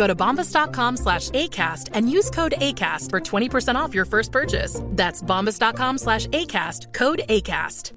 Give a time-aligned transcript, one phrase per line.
[0.00, 4.80] Go to bombas.com slash ACAST and use code ACAST for 20% off your first purchase.
[4.92, 7.92] That's bombas.com slash ACAST, code ACAST.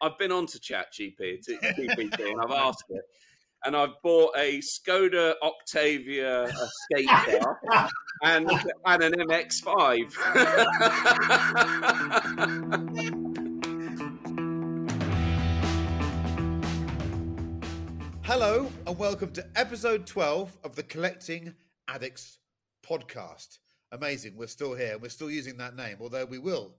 [0.00, 1.48] I've been on to ChatGPT
[2.30, 3.02] and I've asked it.
[3.64, 7.58] And I've bought a Skoda Octavia escape car
[8.22, 8.48] and,
[8.84, 10.12] and an MX5.
[18.26, 21.54] Hello, and welcome to episode 12 of the Collecting
[21.86, 22.38] Addicts
[22.84, 23.60] podcast.
[23.92, 24.94] Amazing, we're still here.
[24.94, 26.74] And we're still using that name, although we will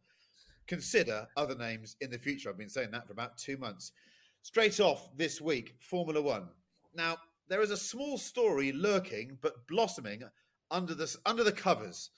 [0.68, 2.50] consider other names in the future.
[2.50, 3.94] I've been saying that for about two months.
[4.42, 6.50] Straight off this week, Formula One.
[6.94, 7.16] Now,
[7.48, 10.24] there is a small story lurking but blossoming
[10.70, 12.10] under the, under the covers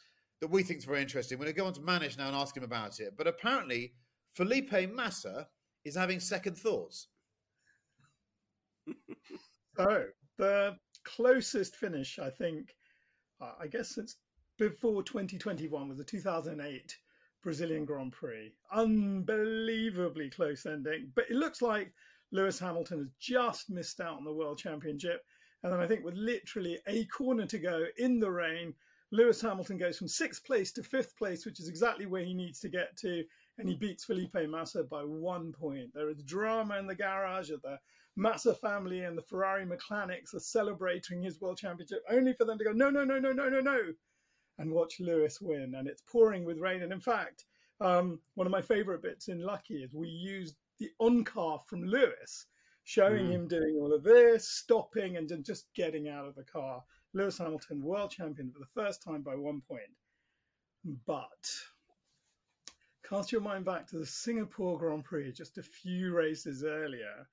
[0.42, 1.38] that we think is very interesting.
[1.38, 3.14] We're going to go on to Manish now and ask him about it.
[3.16, 3.94] But apparently,
[4.34, 5.48] Felipe Massa
[5.86, 7.10] is having second thoughts.
[9.78, 10.06] So
[10.38, 12.76] the closest finish, I think,
[13.42, 14.18] uh, I guess since
[14.58, 16.98] before 2021 was the 2008
[17.42, 18.52] Brazilian Grand Prix.
[18.72, 21.94] Unbelievably close ending, but it looks like
[22.32, 25.24] Lewis Hamilton has just missed out on the World Championship.
[25.64, 28.74] And then I think with literally a corner to go in the rain,
[29.12, 32.60] Lewis Hamilton goes from sixth place to fifth place, which is exactly where he needs
[32.60, 33.24] to get to.
[33.58, 35.94] And he beats Felipe Massa by one point.
[35.94, 37.78] There is drama in the garage of the
[38.20, 42.66] Massa family and the Ferrari mechanics are celebrating his world championship, only for them to
[42.66, 43.80] go, no, no, no, no, no, no, no,
[44.58, 45.76] and watch Lewis win.
[45.76, 46.84] And it's pouring with rain.
[46.84, 47.46] And in fact,
[47.80, 51.86] um, one of my favorite bits in Lucky is we used the on car from
[51.86, 52.48] Lewis,
[52.84, 53.32] showing Mm.
[53.32, 56.84] him doing all of this, stopping, and then just getting out of the car.
[57.14, 59.96] Lewis Hamilton, world champion for the first time by one point.
[61.06, 61.50] But
[63.08, 67.28] cast your mind back to the Singapore Grand Prix just a few races earlier,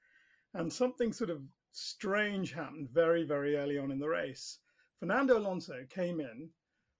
[0.54, 1.42] and something sort of
[1.72, 4.58] strange happened very, very early on in the race.
[4.98, 6.48] Fernando Alonso came in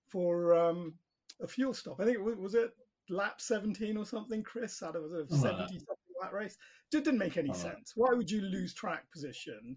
[0.07, 0.95] for um,
[1.41, 2.01] a fuel stop.
[2.01, 2.73] I think it was, was it
[3.09, 6.57] lap 17 or something, Chris, out of a Something like 70 something lap race.
[6.93, 7.93] It didn't make any sense.
[7.95, 9.77] Why would you lose track position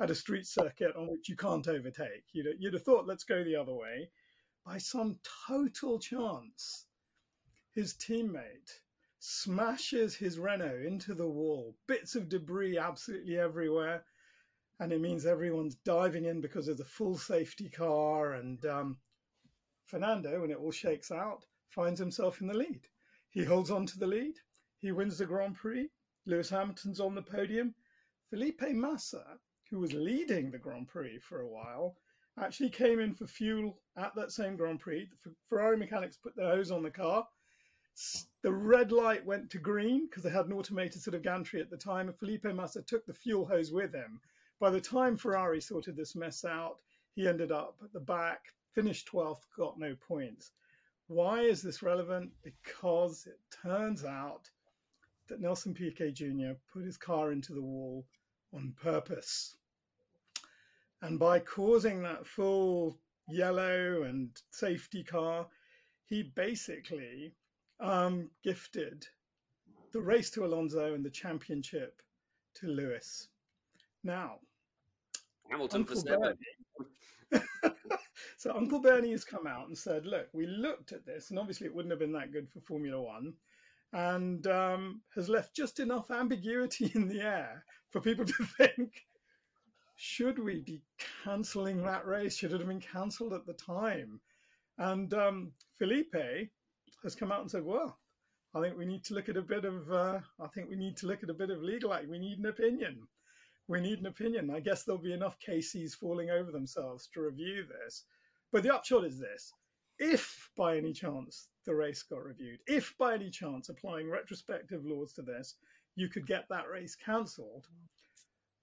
[0.00, 2.24] at a street circuit on which you can't overtake?
[2.32, 4.10] You'd, you'd have thought, let's go the other way.
[4.66, 6.86] By some total chance,
[7.74, 8.80] his teammate
[9.18, 14.04] smashes his Renault into the wall, bits of debris absolutely everywhere.
[14.80, 18.34] And it means everyone's diving in because of the full safety car.
[18.34, 18.98] And um,
[19.86, 22.86] Fernando, when it all shakes out, finds himself in the lead.
[23.30, 24.36] He holds on to the lead.
[24.78, 25.90] He wins the Grand Prix.
[26.26, 27.74] Lewis Hamilton's on the podium.
[28.30, 29.24] Felipe Massa,
[29.70, 31.96] who was leading the Grand Prix for a while,
[32.40, 35.08] actually came in for fuel at that same Grand Prix.
[35.24, 37.26] The Ferrari mechanics put their hose on the car.
[38.42, 41.70] The red light went to green because they had an automated sort of gantry at
[41.70, 44.20] the time, and Felipe Massa took the fuel hose with him.
[44.60, 46.80] By the time Ferrari sorted this mess out,
[47.14, 50.52] he ended up at the back, finished 12th, got no points.
[51.08, 52.30] Why is this relevant?
[52.42, 54.50] Because it turns out
[55.26, 56.52] that Nelson Piquet Jr.
[56.72, 58.06] put his car into the wall
[58.52, 59.56] on purpose.
[61.02, 62.98] And by causing that full
[63.28, 65.46] yellow and safety car,
[66.04, 67.34] he basically
[67.80, 69.06] um, gifted
[69.92, 72.02] the race to Alonso and the championship
[72.54, 73.28] to Lewis.
[74.04, 74.38] Now,
[75.50, 76.38] Hamilton for Uncle seven.
[77.30, 77.44] Bernie,
[78.38, 81.66] So Uncle Bernie has come out and said, "Look, we looked at this, and obviously
[81.66, 83.34] it wouldn't have been that good for Formula One,
[83.92, 89.06] and um, has left just enough ambiguity in the air for people to think."
[90.00, 90.80] Should we be
[91.24, 92.36] cancelling that race?
[92.36, 94.20] Should it have been cancelled at the time?
[94.78, 96.14] And um, Felipe
[97.02, 97.98] has come out and said, "Well,
[98.54, 99.90] I think we need to look at a bit of.
[99.90, 102.08] Uh, I think we need to look at a bit of legal act.
[102.08, 103.06] We need an opinion.
[103.66, 104.50] We need an opinion.
[104.50, 108.04] I guess there'll be enough KCs falling over themselves to review this.
[108.50, 109.52] But the upshot is this:
[109.98, 115.12] if by any chance the race got reviewed, if by any chance applying retrospective laws
[115.14, 115.56] to this,
[115.96, 117.66] you could get that race cancelled,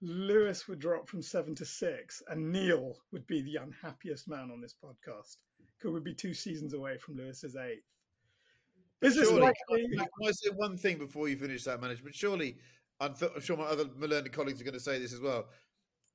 [0.02, 4.60] Lewis would drop from seven to six, and Neil would be the unhappiest man on
[4.60, 5.36] this podcast.
[5.80, 7.95] Could we be two seasons away from Lewis's eighth?
[9.02, 9.88] Is this Surely, likely?
[9.96, 12.14] can I say one thing before you finish that management?
[12.14, 12.56] Surely,
[13.00, 15.46] I'm, th- I'm sure my other learned colleagues are going to say this as well.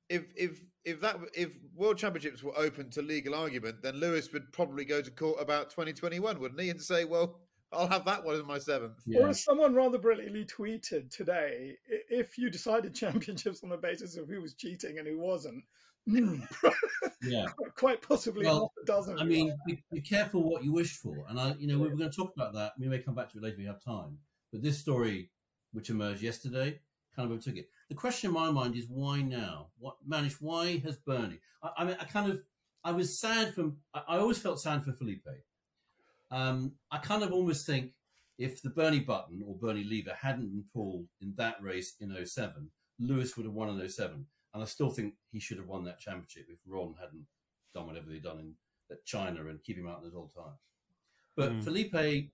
[0.08, 4.52] If if if that if World Championships were open to legal argument, then Lewis would
[4.52, 6.70] probably go to court about 2021, wouldn't he?
[6.70, 7.38] And say, well,
[7.72, 9.02] I'll have that one in my seventh.
[9.16, 11.76] Or as someone rather brilliantly tweeted today,
[12.10, 15.64] if you decided championships on the basis of who was cheating and who wasn't,
[17.22, 17.46] Yeah.
[17.76, 19.18] quite possibly Well, half a dozen.
[19.18, 21.24] I mean, be, be careful what you wish for.
[21.28, 22.72] And I, you know, we were going to talk about that.
[22.78, 24.18] We may come back to it later if we have time.
[24.50, 25.30] But this story,
[25.72, 26.80] which emerged yesterday,
[27.14, 27.68] kind of overtook it.
[27.88, 29.68] The question in my mind is why now?
[29.78, 30.36] What Manish?
[30.40, 31.40] Why has Bernie?
[31.62, 32.42] I, I mean, I kind of,
[32.84, 33.76] I was sad from.
[33.94, 35.28] I, I always felt sad for Felipe.
[36.30, 37.92] Um, I kind of almost think
[38.38, 42.70] if the Bernie button or Bernie lever hadn't been pulled in that race in 07,
[42.98, 44.26] Lewis would have won in 07.
[44.54, 47.26] And I still think he should have won that championship if Ron hadn't
[47.74, 48.54] done whatever they'd done in
[48.90, 50.58] at China and keep him out in all old tires.
[51.34, 51.64] But Mm.
[51.64, 52.30] Felipe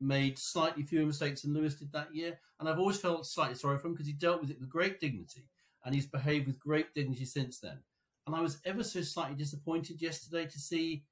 [0.00, 3.78] made slightly fewer mistakes than Lewis did that year, and I've always felt slightly sorry
[3.78, 5.48] for him because he dealt with it with great dignity,
[5.84, 7.78] and he's behaved with great dignity since then.
[8.26, 11.04] And I was ever so slightly disappointed yesterday to see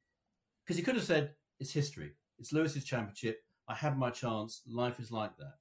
[0.63, 5.01] because he could have said it's history, it's Lewis's championship, I had my chance, life
[5.01, 5.55] is like that.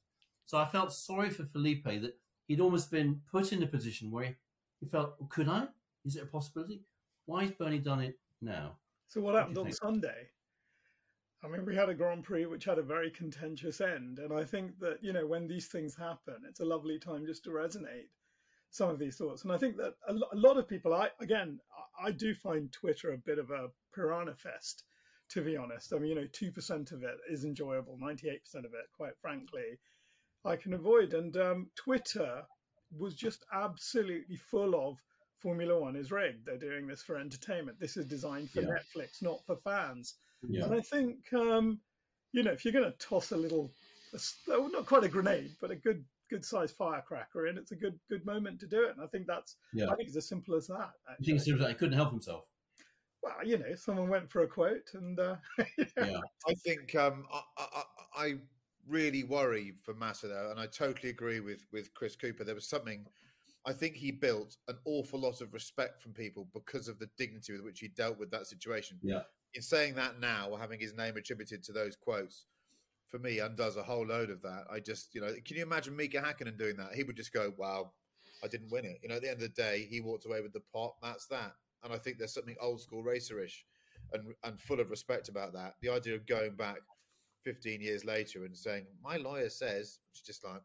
[0.46, 2.18] So I felt sorry for Felipe that
[2.48, 4.36] he'd almost been put in a position where he,
[4.80, 5.68] he felt, well, could I?
[6.06, 6.82] Is it a possibility?
[7.26, 8.78] Why has Bernie done it now?
[9.08, 9.72] So what What happened you on?
[9.74, 10.30] Sunday?
[11.44, 14.44] I mean, we had a Grand Prix which had a very contentious end, and I
[14.44, 18.10] think that you know when these things happen, it's a lovely time just to resonate
[18.72, 19.44] some of these thoughts.
[19.44, 21.60] And I think that a, lo- a lot of people, I again,
[22.02, 24.84] I, I do find Twitter a bit of a piranha fest,
[25.30, 25.94] to be honest.
[25.94, 29.18] I mean, you know, two percent of it is enjoyable, ninety-eight percent of it, quite
[29.22, 29.80] frankly,
[30.44, 31.14] I can avoid.
[31.14, 32.44] And um, Twitter
[32.98, 35.02] was just absolutely full of
[35.38, 36.46] Formula One is rigged.
[36.46, 37.80] They're doing this for entertainment.
[37.80, 38.70] This is designed for Yeah.
[38.78, 40.16] Netflix, not for fans.
[40.42, 40.66] Yeah.
[40.66, 41.80] And I think, um,
[42.34, 43.72] you know, if you're going to toss a little,
[44.14, 47.72] a s- well, not quite a grenade, but a good, good sized firecracker in, it's
[47.72, 48.92] a good, good moment to do it.
[48.96, 49.90] And I think that's, Yeah.
[49.90, 50.92] I think it's as simple as that.
[51.08, 51.26] I Actually.
[51.26, 52.46] think it's sort of like he couldn't help himself.
[53.22, 55.36] Well, you know, someone went for a quote, and uh,
[55.98, 56.20] Yeah.
[56.48, 57.84] I think um, I, I,
[58.16, 58.36] I
[58.88, 62.44] really worry for Massa though, and I totally agree with with Chris Cooper.
[62.44, 63.06] There was something.
[63.66, 67.52] I think he built an awful lot of respect from people because of the dignity
[67.52, 68.98] with which he dealt with that situation.
[69.02, 69.24] Yeah.
[69.54, 72.46] In saying that now, having his name attributed to those quotes,
[73.10, 74.64] for me, undoes a whole load of that.
[74.72, 76.94] I just, you know, can you imagine Mika Hakkinen doing that?
[76.94, 77.92] He would just go, "Wow,
[78.44, 80.42] I didn't win it." You know, at the end of the day, he walked away
[80.42, 80.96] with the pot.
[81.02, 81.54] That's that.
[81.84, 83.66] And I think there's something old school racerish
[84.14, 85.76] and and full of respect about that.
[85.82, 86.78] The idea of going back
[87.44, 90.62] 15 years later and saying, "My lawyer says," it's just like,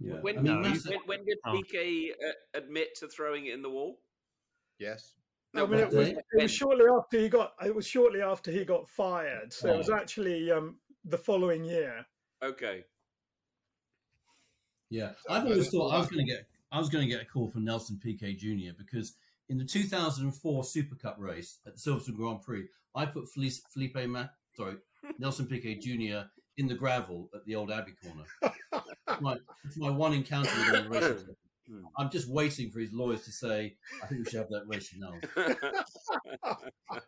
[0.00, 0.20] Yeah.
[0.20, 1.52] When, I mean, when, Massa- when did Oh.
[1.52, 4.00] PK uh, admit to throwing it in the wall?
[4.78, 5.14] yes,
[5.54, 7.54] I mean, it was, it was shortly after he got.
[7.64, 9.52] It was shortly after he got fired.
[9.52, 12.04] So it was actually um, the following year.
[12.42, 12.84] Okay.
[14.90, 17.22] Yeah, So I've always thought I was going to get I was going to get
[17.22, 18.72] a call from Nelson Piquet Jr.
[18.76, 19.14] because
[19.48, 23.96] in the 2004 Super Cup race at the Silverstone Grand Prix, I put Felice, Felipe
[24.08, 24.76] Ma- sorry
[25.18, 26.26] Nelson Piquet Jr.
[26.56, 28.24] in the gravel at the old Abbey Corner.
[29.06, 31.26] It's my, it's my one encounter with him
[31.68, 31.84] in.
[31.96, 34.92] I'm just waiting for his lawyers to say, "I think we should have that race
[34.96, 35.14] now."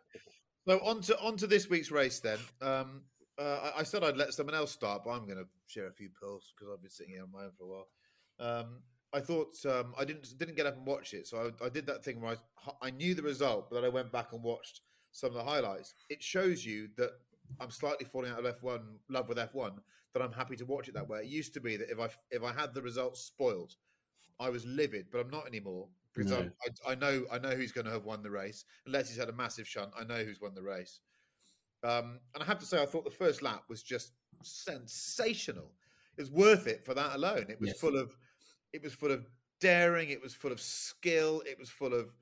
[0.67, 2.39] So on to on to this week's race then.
[2.61, 3.03] Um,
[3.39, 5.93] uh, I, I said I'd let someone else start, but I'm going to share a
[5.93, 7.87] few pearls because I've been sitting here on my own for a while.
[8.39, 8.79] Um,
[9.13, 11.85] I thought um, I didn't didn't get up and watch it, so I, I did
[11.85, 12.35] that thing where
[12.81, 14.81] I, I knew the result, but then I went back and watched
[15.13, 15.93] some of the highlights.
[16.09, 17.11] It shows you that
[17.59, 19.77] I'm slightly falling out of F1 love with F1.
[20.13, 21.19] That I'm happy to watch it that way.
[21.19, 23.75] It used to be that if I if I had the results spoiled,
[24.39, 26.49] I was livid, but I'm not anymore because No.
[26.87, 28.65] I, I know I know who's going to have won the race.
[28.85, 31.01] Unless he's had a massive shunt, I know who's won the race.
[31.83, 34.13] Um, and I have to say, I thought the first lap was just
[34.43, 35.71] sensational.
[36.17, 37.45] It was worth it for that alone.
[37.49, 37.79] It was Yes.
[37.79, 38.17] full of,
[38.73, 39.27] it was full of
[39.59, 40.09] daring.
[40.09, 41.43] It was full of skill.
[41.45, 42.15] It was full of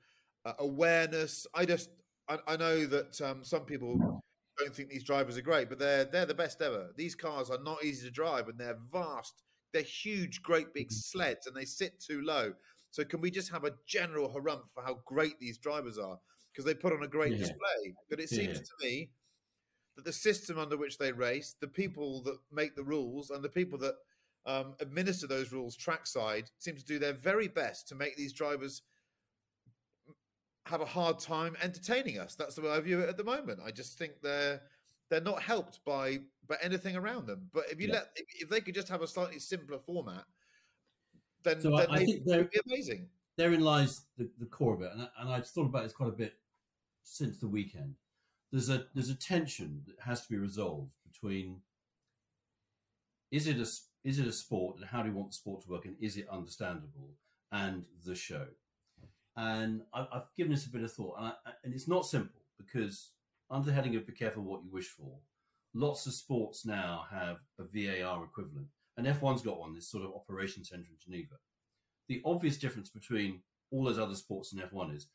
[0.44, 1.46] uh, awareness.
[1.54, 1.88] I just,
[2.28, 4.22] I, I know that um, some people
[4.58, 6.92] don't think these drivers are great, but they're they're the best ever.
[6.96, 9.42] These cars are not easy to drive, and they're vast.
[9.72, 12.54] They're huge, great big sleds, and they sit too low.
[12.90, 16.18] So can we just have a general harumph for how great these drivers are
[16.52, 17.38] because they put on a great Yeah.
[17.38, 17.94] display?
[18.08, 18.62] But it seems Yeah.
[18.62, 19.12] to me
[19.96, 23.48] that the system under which they race, the people that make the rules, and the
[23.48, 23.96] people that
[24.46, 28.82] um, administer those rules trackside seem to do their very best to make these drivers
[30.66, 32.34] have a hard time entertaining us.
[32.34, 33.60] That's the way I view it at the moment.
[33.64, 34.60] I just think they're
[35.08, 36.18] they're not helped by
[36.48, 37.48] by anything around them.
[37.52, 37.94] But if you Yeah.
[37.94, 40.24] let if, if they could just have a slightly simpler format,
[41.42, 43.08] then, So I- then I they think they're- would be amazing.
[43.36, 46.08] therein lies the, the core of it, and, I- and I've thought about this quite
[46.08, 46.38] a bit
[47.04, 47.94] since the weekend.
[48.50, 51.62] There's a there's a tension that has to be resolved between
[53.30, 53.68] is it a
[54.08, 56.16] is it a sport and how do you want the sport to work and is
[56.16, 57.16] it understandable
[57.52, 58.48] and the show.
[59.36, 61.32] And I, I've given this a bit of thought, and, I,
[61.64, 63.10] and it's not simple because
[63.50, 65.18] under the heading of "Be careful what you wish for,"
[65.74, 69.74] lots of sports now have a VAR equivalent, and F1's got one.
[69.74, 71.36] This sort of operation centre in Geneva
[72.08, 73.40] the obvious difference between
[73.70, 75.08] all those other sports and F1 is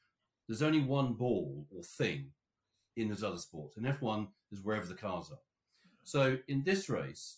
[0.48, 2.32] there's only one ball or thing
[2.98, 3.78] in those other sports.
[3.78, 5.40] and F1, is wherever the cars are.
[6.04, 7.38] So in this race,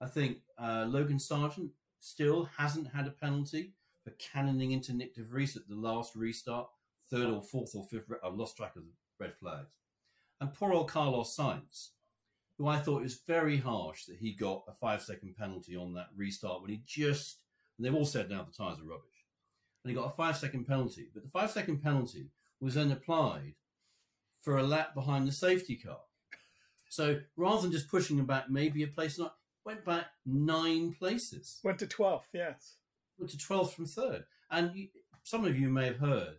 [0.00, 3.72] I think uh, Logan Sargeant still hasn't had a penalty
[4.04, 6.68] for cannoning into Nyck De Vries at the last restart,
[7.10, 8.10] third or fourth or fifth.
[8.24, 9.74] I've lost track of the red flags.
[10.40, 11.90] And poor old Carlos Sainz,
[12.58, 16.08] who I thought was very harsh that he got a five second penalty on that
[16.16, 17.38] restart when he just
[17.76, 19.08] and they've all said now the tyres are rubbish.
[19.82, 21.08] And he got a five second penalty.
[21.12, 22.30] But the five second penalty
[22.60, 23.54] was then applied
[24.42, 26.00] for a lap behind the safety car.
[26.88, 29.34] So rather than just pushing him back maybe a place, not
[29.64, 31.60] went back nine places.
[31.64, 32.76] Went to 12th, yes.
[33.18, 34.24] Went to 12th from third.
[34.50, 34.88] And you,
[35.22, 36.36] some of you may have heard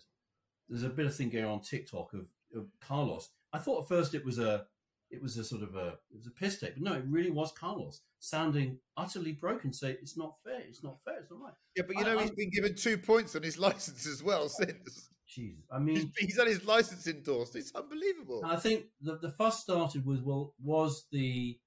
[0.69, 3.29] there's a bit of thing going on TikTok of, of Carlos.
[3.53, 4.65] I thought at first it was a
[5.11, 7.29] it was a sort of a it was a piss take, but no, it really
[7.29, 9.71] was Carlos sounding utterly broken.
[9.71, 11.53] Say it's not fair, it's not fair, it's not right.
[11.75, 14.23] Yeah, but you I- know I- he's been given two points on his license as
[14.23, 15.09] well oh, since.
[15.27, 17.55] Jesus, I mean, he's had his license endorsed.
[17.55, 18.43] It's unbelievable.
[18.45, 21.57] I think the, the fuss started with, well, was the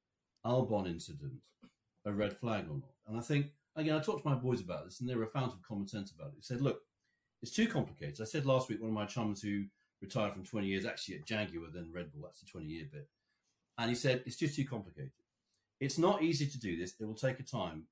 [0.47, 1.35] Albon incident
[2.07, 2.91] a red flag or not?
[3.09, 3.47] And I think,
[3.81, 5.89] again, I talked to my boys about this and they were a fountain of common
[5.89, 6.35] sense about it.
[6.37, 6.81] They said, look,
[7.43, 8.21] it's too complicated.
[8.21, 9.65] I said last week, one of my chums who
[10.01, 13.09] retired from 20 years, actually at Jaguar, then Red Bull, that's the 20 year bit.
[13.79, 15.13] And he said, it's just too complicated.
[15.81, 16.95] It's not easy to do this.
[16.99, 17.85] It will take a time.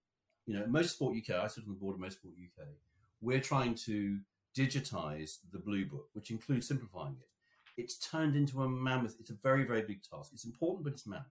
[0.47, 2.67] You know, Motorsport UK, I sit on the board of Motorsport UK,
[3.21, 4.19] we're trying to
[4.57, 7.29] digitize the blue book, which includes simplifying it.
[7.81, 9.17] It's turned into a mammoth.
[9.21, 10.31] It's a very, very big task.
[10.33, 11.27] It's important, but it's mammoth.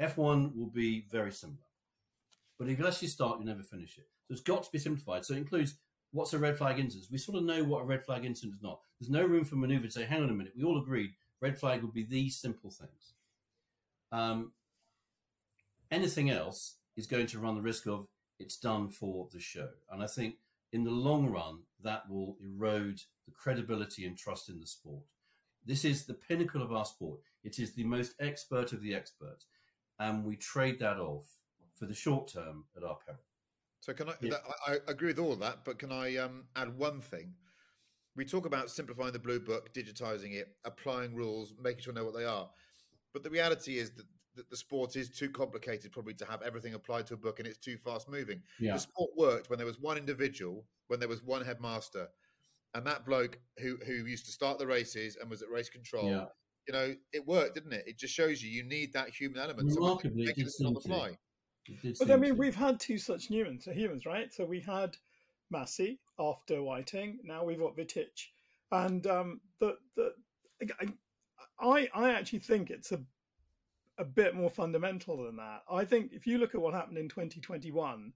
[0.00, 1.58] F1 will be very similar.
[2.60, 4.06] But unless you start, you never finish it.
[4.28, 5.24] So it's got to be simplified.
[5.24, 5.76] So it includes
[6.12, 7.10] what's a red flag incident.
[7.10, 8.80] We sort of know what a red flag incident is not.
[9.00, 11.58] There's no room for maneuver to say, hang on a minute, we all agreed red
[11.58, 13.14] flag would be these simple things.
[14.12, 14.52] Um,
[15.90, 18.06] anything else is going to run the risk of
[18.38, 19.68] it's done for the show.
[19.90, 20.36] And I think
[20.72, 25.04] in the long run, that will erode the credibility and trust in the sport.
[25.64, 27.20] This is the pinnacle of our sport.
[27.42, 29.46] It is the most expert of the experts.
[29.98, 31.39] And we trade that off
[31.80, 33.18] for the short term at our peril.
[33.80, 34.12] So can I?
[34.20, 34.30] Yeah.
[34.30, 37.32] That, I, I agree with all of that, but can I um, add one thing?
[38.14, 42.04] We talk about simplifying the blue book, digitizing it, applying rules, making sure we know
[42.04, 42.50] what they are.
[43.14, 44.04] But the reality is that,
[44.48, 47.58] the sport is too complicated, probably to have everything applied to a book, and it's
[47.58, 48.40] too fast moving.
[48.58, 48.74] Yeah.
[48.74, 52.08] The sport worked when there was one individual, when there was one headmaster,
[52.74, 56.08] and that bloke who who used to start the races and was at race control.
[56.08, 56.26] Yeah.
[56.68, 57.84] You know, it worked, didn't it?
[57.86, 59.74] It just shows you you need that human element.
[59.74, 60.28] Remarkably,
[60.64, 61.18] on the fly.
[61.98, 62.40] But I mean, to.
[62.40, 64.32] we've had two such humans, so humans, right?
[64.32, 64.96] So we had
[65.52, 67.18] Masi after Whiting.
[67.24, 68.28] Now we've got Wittich,
[68.72, 70.14] and um, the the
[71.60, 73.00] I I actually think it's a
[73.98, 75.62] a bit more fundamental than that.
[75.70, 78.12] I think if you look at what happened in 2021,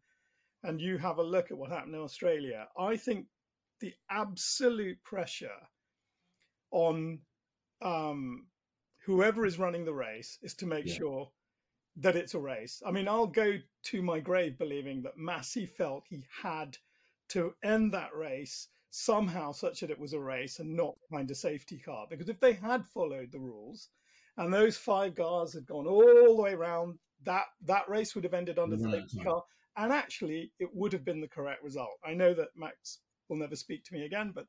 [0.62, 3.26] and you have a look at what happened in Australia, I think
[3.80, 5.68] the absolute pressure
[6.70, 7.20] on
[7.82, 8.46] um,
[9.04, 10.94] whoever is running the race is to make Yeah.
[10.94, 11.30] sure
[11.96, 12.82] that it's a race.
[12.86, 16.76] I mean, I'll go to my grave believing that Masi felt he had
[17.28, 21.34] to end that race somehow such that it was a race and not behind a
[21.34, 22.06] safety car.
[22.08, 23.88] Because if they had followed the rules
[24.36, 28.34] and those five cars had gone all the way around, that that race would have
[28.34, 29.42] ended under the Right, safety car.
[29.76, 31.98] And actually, it would have been the correct result.
[32.04, 34.46] I know that Max will never speak to me again, but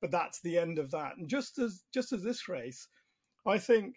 [0.00, 1.16] but that's the end of that.
[1.16, 2.88] And just as just as this race,
[3.46, 3.96] I think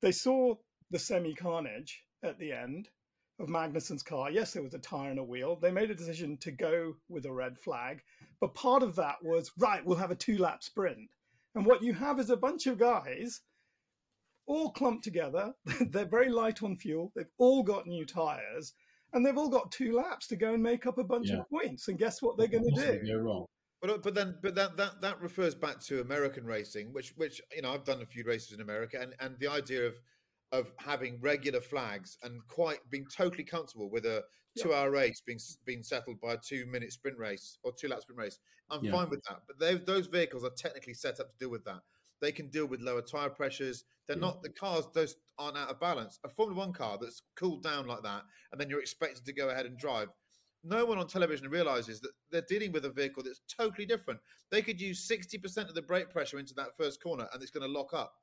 [0.00, 0.56] they saw
[0.90, 2.88] the semi carnage at the end
[3.38, 4.30] of Magnussen's car.
[4.30, 5.56] Yes, there was a tire and a wheel.
[5.56, 8.00] They made a decision to go with a red flag,
[8.40, 9.84] but part of that was right.
[9.84, 11.10] We'll have a two lap sprint,
[11.54, 13.40] And what you have is a bunch of guys
[14.46, 15.52] all clumped together.
[15.90, 17.12] They're very light on fuel.
[17.16, 18.74] They've all got new tires,
[19.12, 21.38] and they've all got two laps to go and make up a bunch Yeah.
[21.40, 21.88] of points.
[21.88, 23.12] And guess what they're going to Possibly do?
[23.14, 23.46] Go wrong.
[23.80, 27.40] But uh, but then but that that that refers back to American racing, which which
[27.54, 29.94] you know I've done a few races in America, and and the idea of
[30.54, 34.22] of having regular flags and quite being totally comfortable with a
[34.56, 38.02] two hour race being being settled by a two minute sprint race or two lap
[38.02, 38.38] sprint race.
[38.70, 38.92] I'm Yeah.
[38.92, 39.42] fine with that.
[39.48, 41.82] But they, those vehicles are technically set up to deal with that.
[42.20, 43.84] They can deal with lower tire pressures.
[44.06, 44.20] They're Yeah.
[44.28, 46.20] not the cars; those aren't out of balance.
[46.24, 49.48] A Formula One car that's cooled down like that, and then you're expected to go
[49.48, 50.08] ahead and drive.
[50.62, 54.18] No one on television realizes that they're dealing with a vehicle that's totally different.
[54.50, 57.66] They could use 60% of the brake pressure into that first corner and it's going
[57.66, 58.14] to lock up.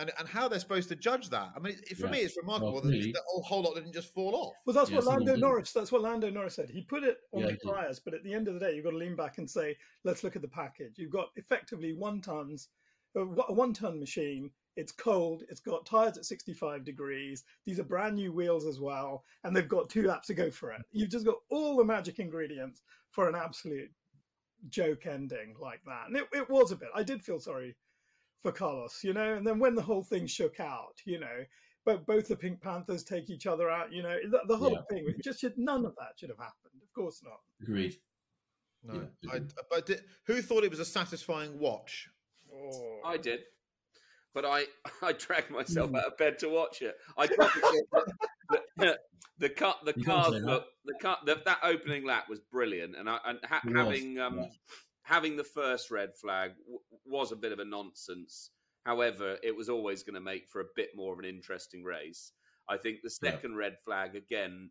[0.00, 1.50] And, and how they're supposed to judge that?
[1.56, 2.12] I mean, it, for Yeah.
[2.12, 4.54] me, it's remarkable Well, that really- that whole, whole lot didn't just fall off.
[4.64, 5.34] Well, that's Yeah, what Lando.
[5.34, 5.72] Norris.
[5.72, 6.70] That's what Lando Norris said.
[6.70, 8.74] He put it on Yeah, the he tires, but at the end of the day,
[8.76, 11.92] you've got to lean back and say, "Let's look at the package." You've got effectively
[11.94, 12.68] one tons,
[13.16, 14.52] uh, a one ton machine.
[14.76, 15.42] It's cold.
[15.48, 17.42] It's got tires at 65 degrees.
[17.64, 20.70] These are brand new wheels as well, and they've got two laps to go for
[20.70, 20.82] it.
[20.92, 23.90] You've just got all the magic ingredients for an absolute
[24.68, 26.06] joke ending like that.
[26.06, 26.90] And it, it was a bit.
[26.94, 27.74] I did feel sorry
[28.42, 29.34] for Carlos, you know.
[29.34, 31.44] And then when the whole thing shook out, you know,
[31.84, 34.82] but both the Pink Panthers take each other out, you know, the, the whole Yeah.
[34.90, 35.06] thing.
[35.08, 36.80] It just should none of that should have happened.
[36.82, 37.40] Of course not.
[37.62, 37.96] Agreed.
[38.84, 39.54] No, Yeah, I, didn't.
[39.70, 42.08] but did, who thought it was a satisfying watch?
[42.54, 43.00] Oh.
[43.04, 43.40] I did,
[44.34, 44.64] but I
[45.02, 45.96] I dragged myself Hmm.
[45.96, 46.96] out of bed to watch it.
[47.16, 48.08] I probably thought
[48.76, 48.98] the,
[49.38, 53.08] the cut the You cars look the cut the, that opening lap was brilliant, and
[53.08, 54.46] I and ha- having um yeah.
[55.08, 58.50] Having the first red flag w- was a bit of a nonsense.
[58.84, 62.32] However, it was always going to make for a bit more of an interesting race.
[62.68, 63.30] I think the Yeah.
[63.32, 64.70] second red flag again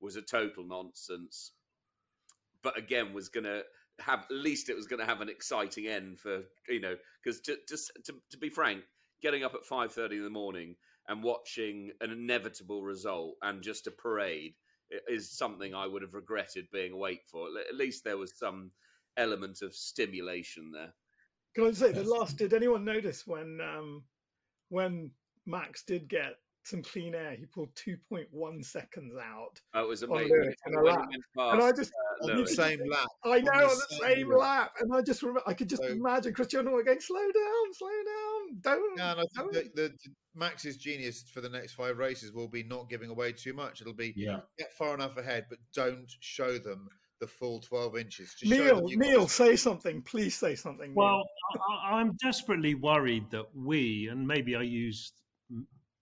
[0.00, 1.52] was a total nonsense,
[2.62, 3.64] but again was going to
[4.00, 7.40] have at least it was going to have an exciting end for you know because
[7.40, 8.84] to, to to to be frank,
[9.22, 10.76] getting up at five thirty in the morning
[11.08, 14.54] and watching an inevitable result and just a parade
[15.08, 17.48] is something I would have regretted being awake for.
[17.68, 18.70] At least there was some
[19.18, 20.94] element of stimulation there.
[21.54, 22.36] Can I say the last?
[22.38, 24.04] Did anyone notice when um,
[24.68, 25.10] when
[25.46, 27.34] Max did get some clean air?
[27.36, 30.30] He pulled two point one seconds out, That it was On amazing.
[30.30, 30.98] Lewis in a lap.
[31.36, 31.90] went and I just
[32.22, 33.06] uh, On the same lap.
[33.24, 34.38] I know On on the the same same lap.
[34.38, 37.74] lap, and I just remember I could just So- imagine Cristiano Ronaldo going, "Slow down,
[37.74, 41.72] slow down, don't." Yeah, and I think that the, the Max's genius for the next
[41.72, 43.80] five races will be not giving away too much.
[43.80, 44.40] It'll be Yeah.
[44.58, 46.88] get far enough ahead, but don't show them
[47.20, 48.34] the full twelve inches.
[48.34, 50.02] Just Neil, them Neil, got- say something.
[50.02, 50.94] Please say something.
[50.94, 51.22] Well,
[51.84, 55.14] I, I'm desperately worried that we, and maybe I used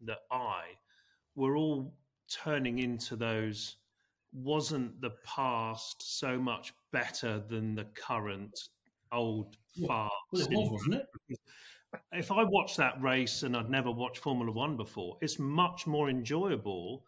[0.04, 0.62] that I,
[1.34, 1.94] we're all
[2.30, 3.76] turning into those.
[4.32, 8.58] Wasn't the past so much better than the current
[9.12, 9.88] old Yeah.
[9.88, 10.10] farts?
[10.32, 10.94] Well, it was, wasn't
[11.30, 11.38] it?
[12.12, 16.10] if I watched that race and I'd never watched Formula One before, it's much more
[16.10, 17.04] enjoyable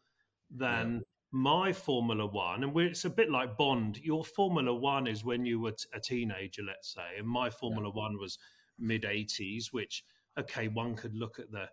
[0.51, 2.62] than my Formula One.
[2.62, 3.98] And we're, it's a bit like Bond.
[3.98, 7.90] Your Formula One is when you were t- a teenager, let's say, and my Formula
[7.90, 8.38] One was
[8.78, 10.04] mid 80s, which,
[10.38, 11.68] okay, one could look at the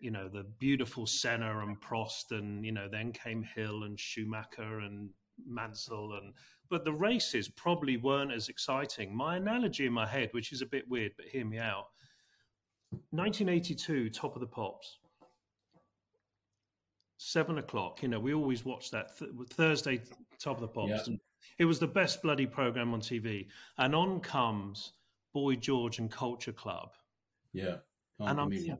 [0.00, 4.80] you know the beautiful Senna and Prost, and you know then came Hill and Schumacher
[4.80, 5.10] and
[5.46, 6.34] Mansell, and
[6.68, 9.14] but the races probably weren't as exciting.
[9.14, 11.86] My analogy in my head, which is a bit weird, but hear me out.
[13.10, 14.98] 1982, Top of the Pops.
[17.18, 18.02] Seven o'clock.
[18.02, 20.02] You know, we always watch that th- Thursday,
[20.38, 21.08] Top of the Pops.
[21.08, 21.16] Yeah.
[21.58, 23.46] It was the best bloody program on TV.
[23.78, 24.92] And on comes
[25.32, 26.90] Boy George and Culture Club.
[27.52, 27.76] Yeah.
[28.18, 28.78] And I'm thinking,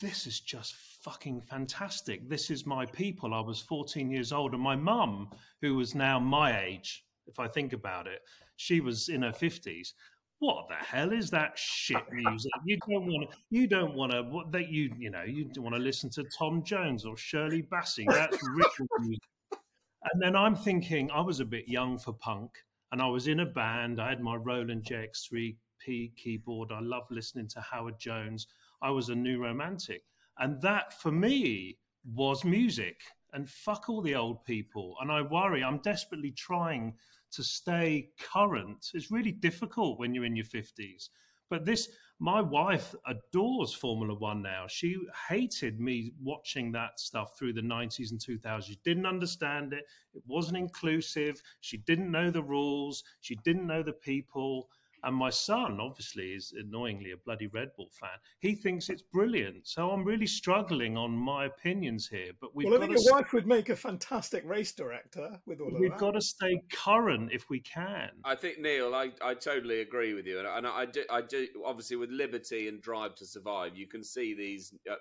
[0.00, 2.28] this is just fucking fantastic.
[2.28, 3.34] This is my people.
[3.34, 7.46] I was 14 years old, and my mum, who was now my age, if I
[7.48, 8.20] think about it,
[8.56, 9.92] she was in her 50s.
[10.40, 12.50] What the hell is that shit music?
[12.64, 13.36] You don't want to.
[13.50, 14.22] You don't want to.
[14.22, 17.62] What that you you know you don't want to listen to Tom Jones or Shirley
[17.62, 18.06] Bassey.
[18.08, 19.20] That's real music.
[19.52, 22.52] And then I'm thinking I was a bit young for punk,
[22.90, 24.00] and I was in a band.
[24.00, 26.72] I had my Roland JX3P keyboard.
[26.72, 28.46] I loved listening to Howard Jones.
[28.80, 30.04] I was a new romantic,
[30.38, 31.76] and that for me
[32.14, 32.96] was music.
[33.32, 34.96] And fuck all the old people.
[35.00, 35.62] And I worry.
[35.62, 36.94] I'm desperately trying
[37.32, 38.90] to stay current.
[38.94, 41.10] It's really difficult when you're in your fifties.
[41.50, 41.88] But this,
[42.20, 44.66] my wife adores Formula One now.
[44.68, 44.96] She
[45.28, 48.66] hated me watching that stuff through the 90s and 2000s.
[48.66, 49.84] She didn't understand it.
[50.14, 51.42] It wasn't inclusive.
[51.60, 53.02] She didn't know the rules.
[53.20, 54.68] She didn't know the people.
[55.04, 58.10] And my son, obviously, is annoyingly a bloody Red Bull fan.
[58.40, 59.66] He thinks it's brilliant.
[59.66, 62.32] So I'm really struggling on my opinions here.
[62.40, 65.40] But we've well, I got think to your wife would make a fantastic race director
[65.46, 65.98] with all of we've that.
[65.98, 68.10] got to stay current if we can.
[68.24, 71.46] I think Neil, I, I totally agree with you, and, and I do I do
[71.64, 74.96] obviously with Liberty and Drive to Survive, you can see these uh,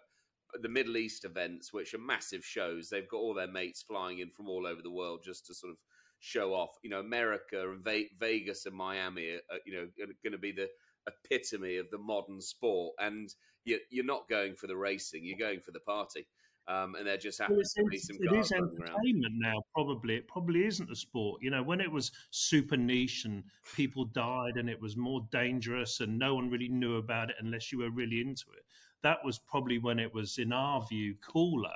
[0.61, 2.89] the Middle East events, which are massive shows.
[2.89, 5.71] They've got all their mates flying in from all over the world just to sort
[5.71, 5.77] of
[6.19, 6.77] show off.
[6.83, 9.87] You know, America and Ve- Vegas and Miami are, are, you know
[10.23, 10.69] going to be the
[11.07, 13.33] epitome of the modern sport, and
[13.65, 16.27] you, you're not going for the racing, you're going for the party.
[16.67, 19.63] Um, and they're just happy Well, to be some it is entertainment now.
[19.73, 21.41] Probably it probably isn't a sport.
[21.41, 23.43] You know, when it was super niche and
[23.75, 27.71] people died and it was more dangerous and no one really knew about it unless
[27.71, 28.63] you were really into it.
[29.01, 31.73] That was probably when it was, in our view, cooler.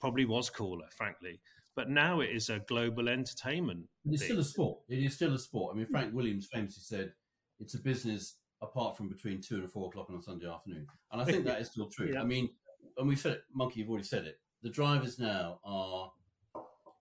[0.00, 1.38] Probably was cooler, frankly.
[1.76, 3.86] But now it is a global entertainment.
[4.04, 4.30] But it's thing.
[4.30, 4.78] still a sport.
[4.88, 5.74] It is still a sport.
[5.74, 6.16] I mean, Frank hmm.
[6.16, 7.12] Williams famously said
[7.60, 10.86] it's a business apart from between two and four o'clock on a Sunday afternoon.
[11.12, 12.10] And I think that is still true.
[12.14, 12.22] Yeah.
[12.22, 12.48] I mean,
[12.96, 14.38] and we've said it, Monkey, you've already said it.
[14.62, 16.12] The drivers now are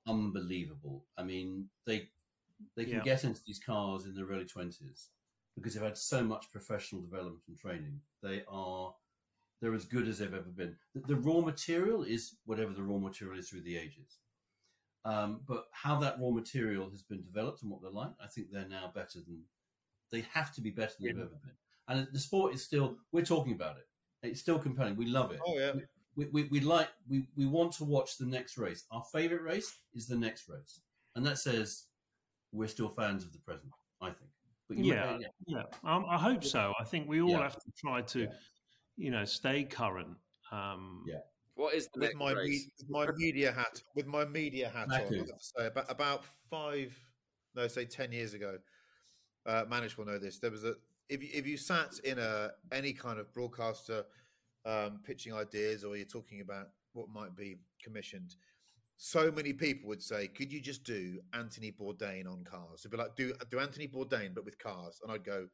[0.08, 1.06] unbelievable.
[1.18, 2.10] I mean, they
[2.76, 3.04] they can Yeah.
[3.04, 5.10] get into these cars in their early twenties
[5.56, 8.02] because they've had so much professional development and training.
[8.22, 8.96] They are
[9.62, 10.76] they're as good as they've ever been.
[10.94, 14.20] The, the raw material is whatever the raw material is through the ages.
[15.06, 18.48] Um, but how that raw material has been developed and what they're like, I think
[18.52, 19.44] they're now better than
[20.12, 21.52] they have to be better than they've ever been.
[21.90, 23.88] And the sport is still we're talking about it.
[24.28, 24.96] It's still compelling.
[24.96, 25.40] We love it.
[25.46, 25.74] Oh yeah.
[26.16, 28.86] We, we, we like we, we want to watch the next race.
[28.92, 30.80] Our favorite race is the next race,
[31.16, 31.86] and that says
[32.54, 33.72] we're still fans of the present.
[34.00, 34.30] I think.
[34.70, 35.64] But Yeah, might- yeah.
[35.84, 36.72] Um, I hope so.
[36.80, 37.42] I think we all Yeah.
[37.42, 38.28] have to try to, Yeah.
[38.96, 40.16] you know, stay current.
[40.52, 41.20] Um, Yeah.
[41.56, 42.50] What is the with next my race?
[42.50, 45.20] me- with my media hat with my media hat Exactly.
[45.20, 45.24] on.
[45.30, 46.98] I've to say about about five,
[47.56, 48.58] no, say ten years ago,
[49.46, 50.40] uh, Manish will know this.
[50.40, 50.74] There was a
[51.10, 54.04] if you, if you sat in a any kind of broadcaster
[54.66, 58.36] um, pitching ideas, or you're talking about what might be commissioned.
[58.98, 62.98] So many people would say, "Could you just do Anthony Bourdain on cars?" It'd be
[62.98, 65.48] like, "Do do Anthony Bourdain, but with cars." And I'd go,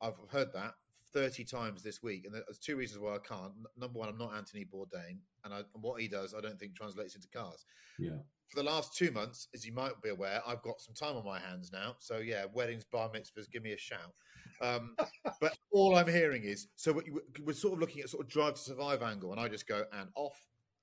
[0.00, 0.74] "I've heard that
[1.12, 3.52] 30 times this week, and there's two reasons why I can't.
[3.76, 6.74] Number one, I'm not Anthony Bourdain, and, I, and what he does, I don't think
[6.76, 7.64] translates into cars.
[7.98, 8.18] yeah.
[8.48, 11.24] For the last two months, as you might be aware, I've got some time on
[11.24, 11.94] my hands now.
[12.00, 14.12] So yeah, weddings, bar mitzvahs, give me a shout.
[14.60, 14.96] Um,
[15.40, 17.12] but all I'm hearing is so we-
[17.44, 19.84] we're sort of looking at sort of drive to survive angle, and I just go
[19.92, 20.36] and off.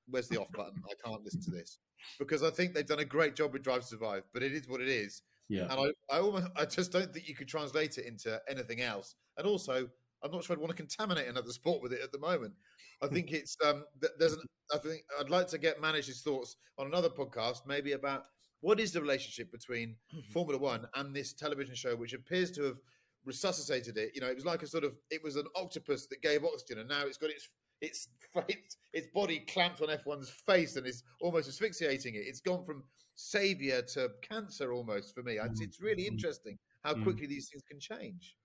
[0.09, 0.81] Where's the off button?
[0.89, 1.79] I can't listen to this
[2.19, 4.69] because I think they've done a great job with Drive to Survive, but it is
[4.69, 5.21] what it is.
[5.49, 5.63] Yeah.
[5.63, 9.15] And I, I almost, I just don't think you could translate it into anything else.
[9.37, 9.89] And also,
[10.23, 12.53] I'm not sure I'd want to contaminate another sport with it at the moment.
[13.01, 13.85] I think it's um,
[14.19, 14.41] there's an,
[14.73, 18.23] I think I'd like to get Manish's thoughts on another podcast, maybe about
[18.61, 19.95] what is the relationship between
[20.33, 22.77] Formula One and this television show, which appears to have
[23.25, 24.11] resuscitated it.
[24.15, 26.79] You know, it was like a sort of, it was an octopus that gave oxygen,
[26.79, 27.49] and now it's got its
[27.81, 28.07] its
[28.47, 32.19] its, its body clamped on F1's face and is almost asphyxiating it.
[32.25, 32.83] It's gone from
[33.15, 35.39] savior to cancer almost for me.
[35.39, 37.03] It's, it's really interesting how Mm.
[37.03, 38.35] quickly these things can change.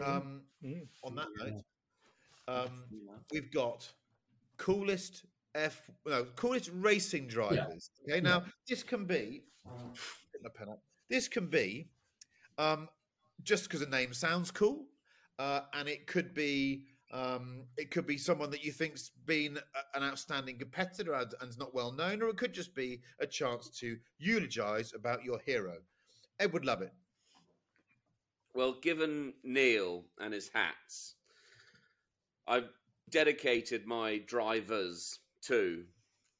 [0.00, 0.88] Um, Mm.
[1.02, 1.64] on that note,
[2.48, 2.84] um,
[3.30, 3.92] we've got
[4.56, 5.24] coolest
[5.54, 7.90] F no coolest racing drivers.
[8.08, 9.44] Okay, now this can be
[10.32, 10.82] get my pen up.
[11.10, 11.90] This can be
[12.58, 12.88] um,
[13.42, 14.86] just because a name sounds cool,
[15.38, 19.96] uh, and it could be um, it could be someone that you think's been a-
[19.98, 23.68] an outstanding competitor and, and's not well known, or it could just be a chance
[23.80, 25.76] to eulogize about your hero.
[26.38, 26.94] Edward Lovett.
[28.54, 31.14] Well, given Neil and his hats,
[32.46, 32.68] I've
[33.10, 35.84] dedicated my drivers to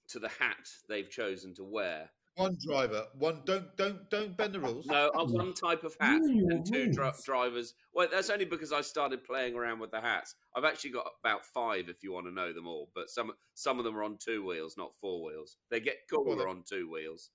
[0.08, 2.10] to the hat they've chosen to wear.
[2.36, 4.86] One driver, one don't don't don't bend the rules.
[4.86, 7.74] No, one type of hat Ooh, and two dri- drivers.
[7.92, 10.34] Well, that's only because I started playing around with the hats.
[10.56, 12.88] I've actually got about five, if you want to know them all.
[12.94, 15.56] But some some of them are on two wheels, not four wheels.
[15.70, 16.48] They get cooler then.
[16.48, 17.30] on two wheels.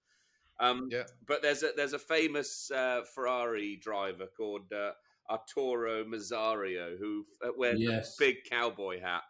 [0.60, 1.04] Um, Yeah.
[1.28, 4.92] But there's a there's a famous uh, Ferrari driver called uh,
[5.30, 8.16] Arturo Merzario who uh, wears Yes.
[8.16, 9.24] a big cowboy hat.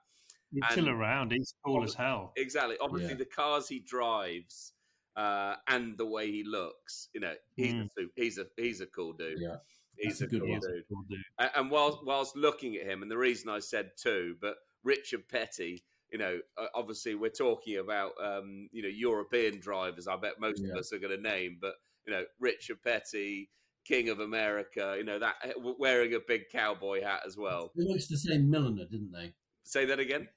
[0.51, 1.31] He's And- still around.
[1.31, 2.31] He's cool as hell.
[2.37, 2.77] Exactly.
[2.79, 3.17] Obviously, Yeah.
[3.17, 4.73] the cars he drives
[5.17, 7.89] uh, and the way he looks, you know, he's a Mm.
[7.97, 9.39] su- he's a he's a cool dude.
[9.41, 9.57] Yeah.
[9.97, 10.59] He's a a good cool one.
[10.59, 10.83] dude.
[10.87, 11.19] Cool dude.
[11.39, 15.27] And, and whilst whilst looking at him, and the reason I said two, but Richard
[15.27, 20.07] Petty, you know, uh, obviously we're talking about um, you know European drivers.
[20.07, 20.71] I bet most Yeah.
[20.73, 21.73] of us are going to name, but
[22.05, 23.49] you know Richard Petty,
[23.85, 25.35] King of America, you know that
[25.79, 27.71] wearing a big cowboy hat as well.
[27.75, 29.33] They went to the same milliner, didn't they?
[29.63, 30.29] Say that again.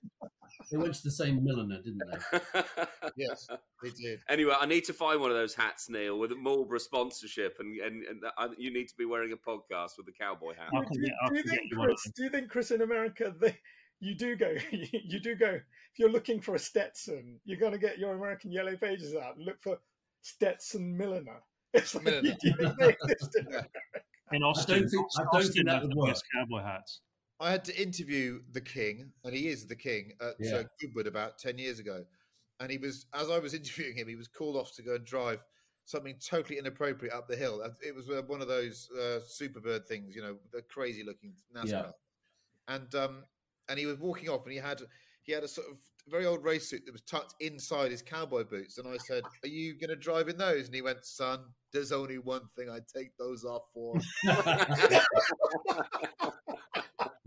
[0.72, 2.62] they went to the same milliner, didn't they?
[3.16, 3.46] yes,
[3.80, 4.18] they did.
[4.28, 7.78] Anyway, I need to find one of those hats, Neil, with a Marlborough sponsorship, and
[7.80, 10.70] and, and I, you need to be wearing a podcast with a cowboy hat.
[10.74, 12.12] I do, do you think, you one of Chris?
[12.16, 13.56] Do you think, Chris, in America, they,
[14.00, 15.50] you do go, you do go.
[15.92, 19.36] If you're looking for a Stetson, you're going to get your American Yellow Pages out
[19.36, 19.78] and look for
[20.22, 21.40] Stetson Milliner.
[21.72, 22.36] It's like, Milliner.
[22.40, 23.68] do you think they exist in America?
[24.44, 26.16] Austin, I don't Austin think that has would the work.
[26.34, 27.00] cowboy hats.
[27.38, 30.56] I had to interview the king, and he is the king at Yeah.
[30.56, 32.04] uh, Goodwood about ten years ago.
[32.58, 35.04] And he was, as I was interviewing him, he was called off to go and
[35.04, 35.42] drive
[35.84, 37.62] something totally inappropriate up the hill.
[37.86, 41.66] It was uh, one of those uh, Superbird things, you know, the crazy looking NASCAR.
[41.70, 41.90] Yeah.
[42.68, 43.24] And um,
[43.70, 44.82] and he was walking off, and he had
[45.22, 45.76] he had a sort of
[46.08, 48.78] very old race suit that was tucked inside his cowboy boots.
[48.78, 51.92] And I said, "Are you going to drive in those?" And he went, "Son, there's
[51.92, 53.94] only one thing I take those off for."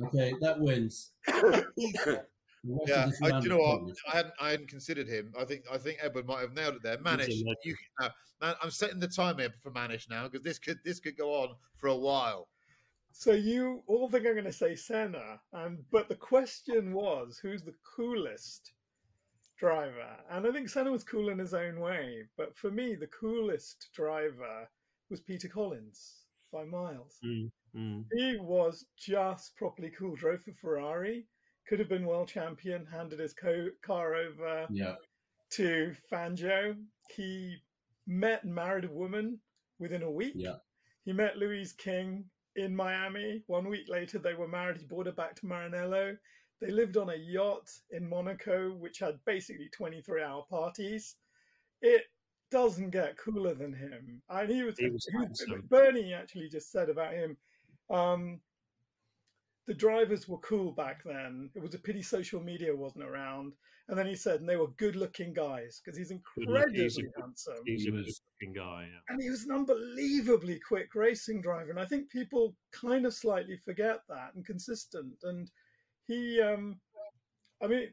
[0.06, 1.12] okay, that wins.
[2.88, 3.82] Yeah, I, you know what?
[4.12, 5.34] I hadn't, I hadn't considered him.
[5.38, 6.97] I think, I think Edward might have nailed it there.
[6.97, 7.56] Manish, legend.
[7.65, 8.08] you, uh,
[8.41, 11.56] man, I'm setting the timer for Manish now because this could, this could go on
[11.75, 12.47] for a while.
[13.15, 17.63] So you all think I'm going to say Senna, and but the question was, who's
[17.63, 18.73] the coolest
[19.58, 20.17] driver?
[20.32, 23.89] And I think Senna was cool in his own way, but for me, the coolest
[23.93, 24.67] driver
[25.10, 27.17] was Peter Collins by miles.
[27.23, 28.06] Mm, mm.
[28.15, 30.15] He was just properly cool.
[30.15, 31.28] Drove for Ferrari,
[31.67, 32.86] could have been world champion.
[32.88, 34.95] Handed his co- car over Yeah,
[35.52, 36.76] to Fangio.
[37.15, 37.58] He
[38.08, 39.39] met and married a woman
[39.80, 40.34] within a week.
[40.36, 40.56] yeah.
[41.06, 43.43] He met Louise King in Miami.
[43.47, 44.77] One week later, they were married.
[44.77, 46.17] He brought her back to Maranello.
[46.61, 51.15] They lived on a yacht in Monaco, which had basically 23 hour parties.
[51.81, 52.03] It
[52.51, 54.21] doesn't get cooler than him.
[54.29, 55.05] And he was, He was
[55.45, 55.55] he.
[55.69, 57.35] Bernie actually just said about him.
[57.89, 58.39] Um,
[59.65, 61.49] the drivers were cool back then.
[61.55, 63.53] It was a pity social media wasn't around.
[63.89, 67.01] And then he said, and they were good looking guys because he's incredibly he's a
[67.21, 68.87] handsome He's He a was- good-looking guy.
[68.89, 68.99] Yeah.
[69.09, 73.57] and he was an unbelievably quick racing driver and i think people kind of slightly
[73.65, 75.49] forget that and consistent and
[76.07, 76.79] he um
[77.61, 77.89] i mean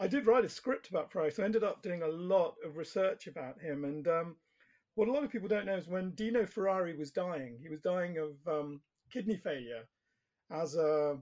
[0.00, 3.26] i did write a script about price i ended up doing a lot of research
[3.26, 4.36] about him and um
[4.96, 7.80] what a lot of people don't know is when dino ferrari was dying he was
[7.80, 8.80] dying of um,
[9.12, 9.82] kidney failure
[10.52, 11.16] as a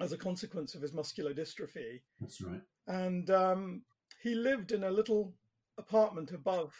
[0.00, 2.60] as a consequence of his muscular dystrophy That's right.
[2.86, 3.82] And um,
[4.22, 5.34] he lived in a little
[5.78, 6.74] apartment above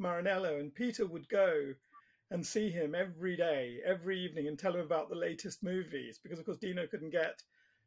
[0.00, 1.74] Maranello, and Peter would go
[2.30, 6.38] and see him every day, every evening, and tell him about the latest movies because,
[6.38, 7.42] of course, Dino couldn't get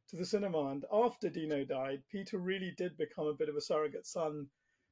[0.09, 0.67] to the cinema.
[0.67, 4.47] And after Dino died, Peter really did become a bit of a surrogate son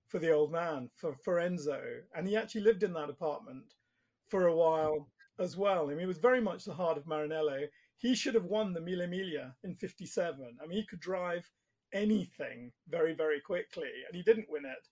[0.08, 3.74] for the old man, for, for Enzo, and he actually lived in that apartment
[4.28, 5.86] for a while as well.
[5.86, 7.68] I mean, he was very much the heart of Maranello.
[7.98, 10.58] He should have won the Mille Miglia in 57.
[10.62, 11.50] I mean, he could drive
[11.96, 14.88] anything very, very quickly, and he didn't win it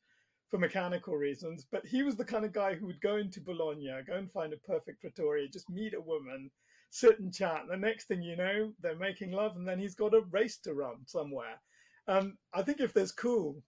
[0.49, 1.67] for mechanical reasons.
[1.69, 4.53] But he was the kind of guy who would go into Bologna, go and find
[4.53, 6.49] a perfect trattoria, just meet a woman,
[6.89, 7.61] sit and chat.
[7.61, 10.57] And the next thing you know, they're making love, and then he's got a race
[10.59, 11.59] to run somewhere.
[12.07, 13.61] Um, I think if there's cool,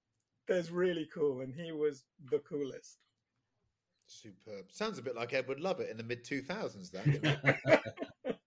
[0.48, 2.98] there's really cool, and he was the coolest.
[4.08, 4.72] Superb.
[4.72, 7.06] Sounds a bit like Edward Lovett in the mid 2000s, that.
[7.06, 7.58] doesn't
[8.26, 8.36] it?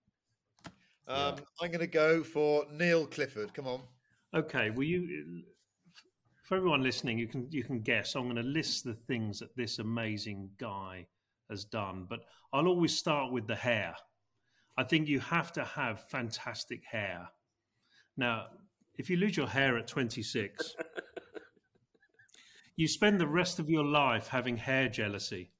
[1.08, 3.52] um, I'm going to go for Neil Clifford.
[3.54, 3.80] Come on.
[4.34, 5.42] Okay, well, you
[6.44, 8.14] for everyone listening, you can you can guess.
[8.14, 11.06] I'm going to list the things that this amazing guy
[11.48, 12.20] has done, but
[12.52, 13.94] I'll always start with the hair.
[14.76, 17.28] I think you have to have fantastic hair.
[18.16, 18.46] Now,
[18.96, 20.74] if you lose your hair at 26,
[22.76, 25.52] you spend the rest of your life having hair jealousy.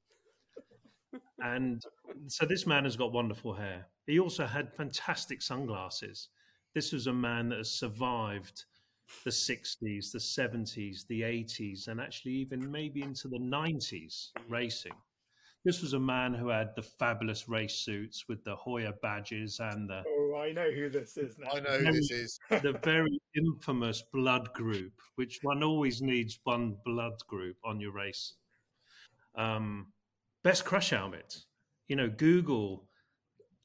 [1.41, 1.83] And
[2.27, 3.87] so this man has got wonderful hair.
[4.07, 6.29] He also had fantastic sunglasses.
[6.79, 8.67] This was a man that has survived
[9.25, 14.93] the 60s, the 70s, the 80s, and actually even maybe into the 90s racing.
[15.65, 19.91] This was a man who had the fabulous race suits with the Hoya badges and
[19.91, 21.49] the, Oh, I know who this is now.
[21.53, 22.39] I know who this is.
[22.63, 28.35] the very infamous blood group, which one always needs one blood group on your race.
[29.35, 29.89] Um,
[30.45, 31.39] best crash helmet.
[31.89, 32.88] You know, Google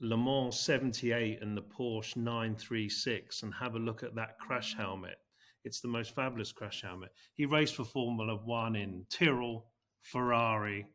[0.04, 5.16] Le Mans 78 and the Porsche 936 and have a look at that crash helmet.
[5.64, 7.12] It's the most fabulous crash helmet.
[7.36, 9.66] He raced for Formula One in Tyrrell,
[10.02, 10.86] Ferrari,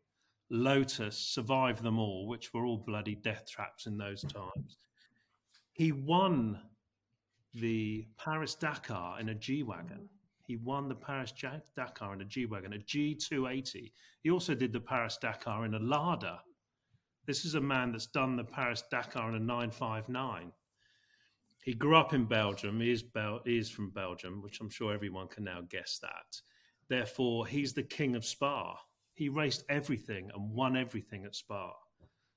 [0.50, 4.76] Lotus, survived them all, which were all bloody death traps in those times.
[5.72, 6.60] He won
[7.54, 10.06] the Paris Dakar in a G Wagon.
[10.46, 11.32] He won the Paris
[11.74, 13.90] Dakar in a G Wagon, a G280.
[14.20, 16.40] He also did the Paris Dakar in a Lada.
[17.28, 20.50] This is a man that's done the Paris Dakar in a 959.
[21.62, 22.80] he grew up in Belgium.
[22.80, 26.40] He is, Bel- he is from Belgium, which I'm sure everyone can now guess that.
[26.88, 28.80] Therefore, he's the king of Spa.
[29.12, 31.74] He raced everything and won everything at Spa.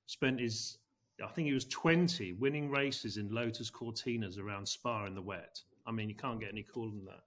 [0.08, 0.80] Spent his,
[1.23, 5.58] I think he was 20, winning races in Lotus Cortinas around Spa in the wet.
[5.88, 7.23] I mean, you can't get any cooler than that.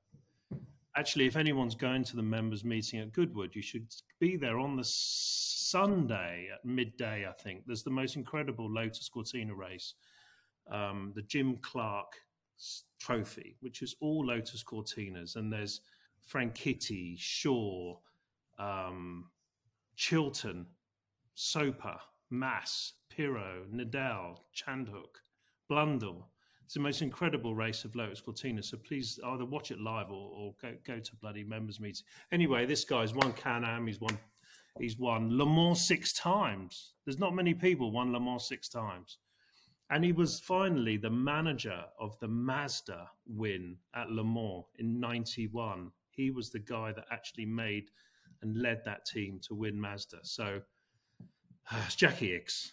[0.97, 3.87] Actually, if anyone's going to the members' meeting at Goodwood, you should
[4.21, 7.65] be there on the Sunday at midday, I think.
[7.67, 9.95] There's the most incredible Lotus Cortina race,
[10.71, 12.13] um, the Jim Clark
[13.01, 15.35] Trophy, which is all Lotus Cortinas.
[15.35, 15.81] And there's
[16.33, 17.97] Franchitti, Shaw,
[18.59, 19.31] um,
[19.97, 20.67] Chilton,
[21.35, 21.97] Soper,
[22.31, 25.21] Mass, Pirro, Nadal, Chandhok,
[25.69, 26.29] Blundell.
[26.64, 28.62] It's the most incredible race of Lotus Cortina.
[28.62, 32.05] So please either watch it live or, or go, go to bloody members meeting.
[32.33, 33.87] Anyway, this guy's won Can-Am.
[33.87, 34.18] He's won
[34.79, 36.94] he's won Le Mans six times.
[37.05, 39.18] There's not many people won Le Mans six times.
[39.90, 45.92] And he was finally the manager of the Mazda win at Le Mans in 91.
[46.11, 47.90] He was the guy that actually made
[48.40, 50.20] and led that team to win Mazda.
[50.22, 50.62] So
[51.85, 52.70] it's Jackie Ickx.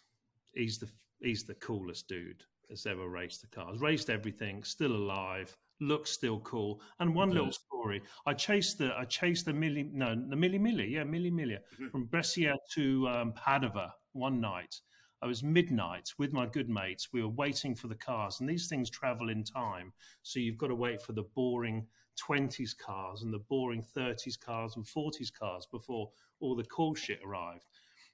[0.54, 0.88] He's the
[1.20, 3.82] he's the coolest dude that's ever raced the cars.
[3.82, 6.82] Raced everything, still alive, looks still cool.
[7.00, 10.90] And one little story: I chased the I chased the Milli no the Milli Milli
[10.90, 11.58] yeah Milli Milli
[11.92, 14.74] from Brescia to um, Padova one night.
[15.22, 17.10] I was midnight with my good mates.
[17.12, 19.92] We were waiting for the cars, and these things travel in time.
[20.24, 21.86] So you've got to wait for the boring
[22.26, 27.20] 20s cars and the boring 30s cars and 40s cars before all the cool shit
[27.26, 27.66] arrived.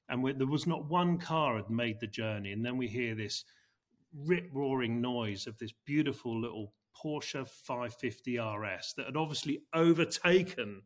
[0.10, 2.52] And we, there was not one car had made the journey.
[2.52, 3.46] And then we hear this
[4.25, 10.82] rip roaring noise of this beautiful little Porsche 550 RS that had obviously overtaken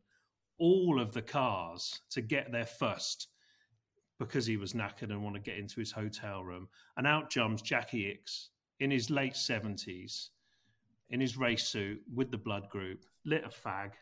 [0.58, 3.28] all of the cars to get there first
[4.18, 6.68] because he was knackered and wanted to get into his hotel room.
[6.96, 8.48] And out jumps Jackie Ickx
[8.80, 10.28] in his late 70s
[11.10, 13.92] in his race suit with the blood group, lit a fag,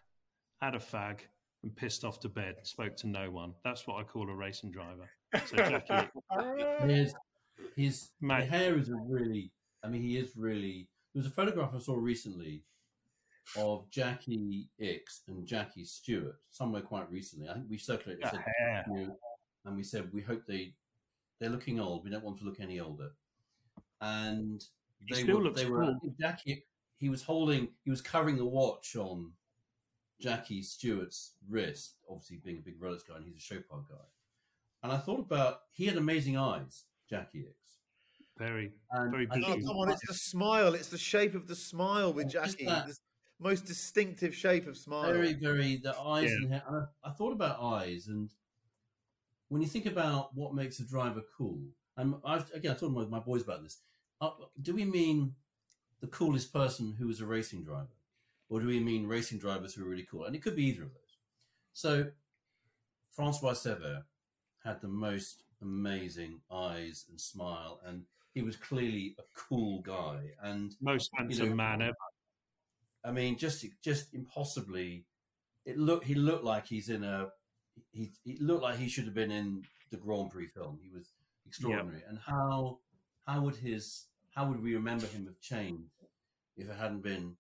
[0.60, 1.20] had a fag,
[1.62, 2.54] and pissed off to bed.
[2.62, 3.52] Spoke to no one.
[3.64, 5.10] That's what I call a racing driver.
[5.46, 7.12] So Jackie Ickx.
[7.76, 8.48] His, Mate.
[8.48, 9.52] hair is a really.
[9.82, 10.88] I mean, he is really.
[11.14, 12.62] There was a photograph I saw recently
[13.56, 17.48] of Jackie Ickx and Jackie Stewart somewhere quite recently.
[17.48, 19.16] I think we circulated said, you know,
[19.64, 20.74] and we said we hope they
[21.40, 22.04] they're looking old.
[22.04, 23.10] We don't want to look any older.
[24.00, 24.62] And
[25.06, 26.14] He they still were, they were cool.
[26.20, 26.64] Jackie.
[26.96, 27.68] He was holding.
[27.82, 29.32] He was covering the watch on
[30.20, 31.96] Jackie Stewart's wrist.
[32.08, 33.96] Obviously, being a big rollers guy, and he's a Chopard guy.
[34.82, 37.54] And I thought about he had amazing eyes, Jackie Ickx.
[38.38, 39.40] Very, And very I.
[39.46, 40.74] Oh, come on, it's the smile.
[40.74, 42.64] It's the shape of the smile with Jackie.
[42.64, 42.96] that- The
[43.38, 45.12] most distinctive shape of smile.
[45.12, 46.36] Very, very the eyes Yeah.
[46.36, 46.88] and hair.
[47.04, 48.30] I, I thought about eyes, and
[49.48, 51.60] when you think about what makes a driver cool,
[51.96, 53.78] and I've again I talked with my boys about this.
[54.20, 54.30] Uh,
[54.62, 55.34] do we mean
[56.00, 57.96] the coolest person who is a racing driver,
[58.48, 60.24] or do we mean racing drivers who are really cool?
[60.24, 61.16] And it could be either of those.
[61.72, 62.10] So,
[63.10, 64.04] Francois Cevert
[64.64, 70.30] had the most amazing eyes and smile, and he was clearly a cool guy.
[70.42, 71.94] And Most handsome know, man ever.
[73.04, 75.04] I mean, just just impossibly.
[75.64, 77.28] It look he looked like he's in a.
[77.92, 80.78] He he looked like he should have been in the Grand Prix film.
[80.82, 81.12] He was
[81.46, 82.02] extraordinary.
[82.08, 82.78] And how
[83.26, 85.90] how would his how would we remember him have changed
[86.56, 87.36] if it hadn't been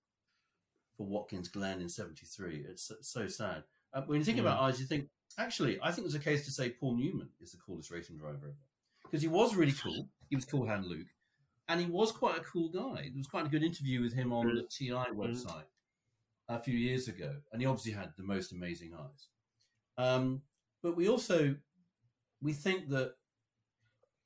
[0.96, 2.66] for Watkins Glen in '73?
[2.68, 3.64] It's so, so sad.
[3.92, 5.08] Uh, when you think about eyes, you think
[5.40, 8.38] actually I think there's a case to say Paul Newman is the coolest racing driver
[8.42, 8.54] ever
[9.02, 10.08] because he was really cool.
[10.28, 11.08] He was cool hand Luke,
[11.68, 13.02] and he was quite a cool guy.
[13.02, 15.64] There was quite a good interview with him on the TI website
[16.48, 19.28] a few years ago, and he obviously had the most amazing eyes.
[19.98, 20.42] Um,
[20.82, 21.56] but we also
[22.40, 23.14] we think that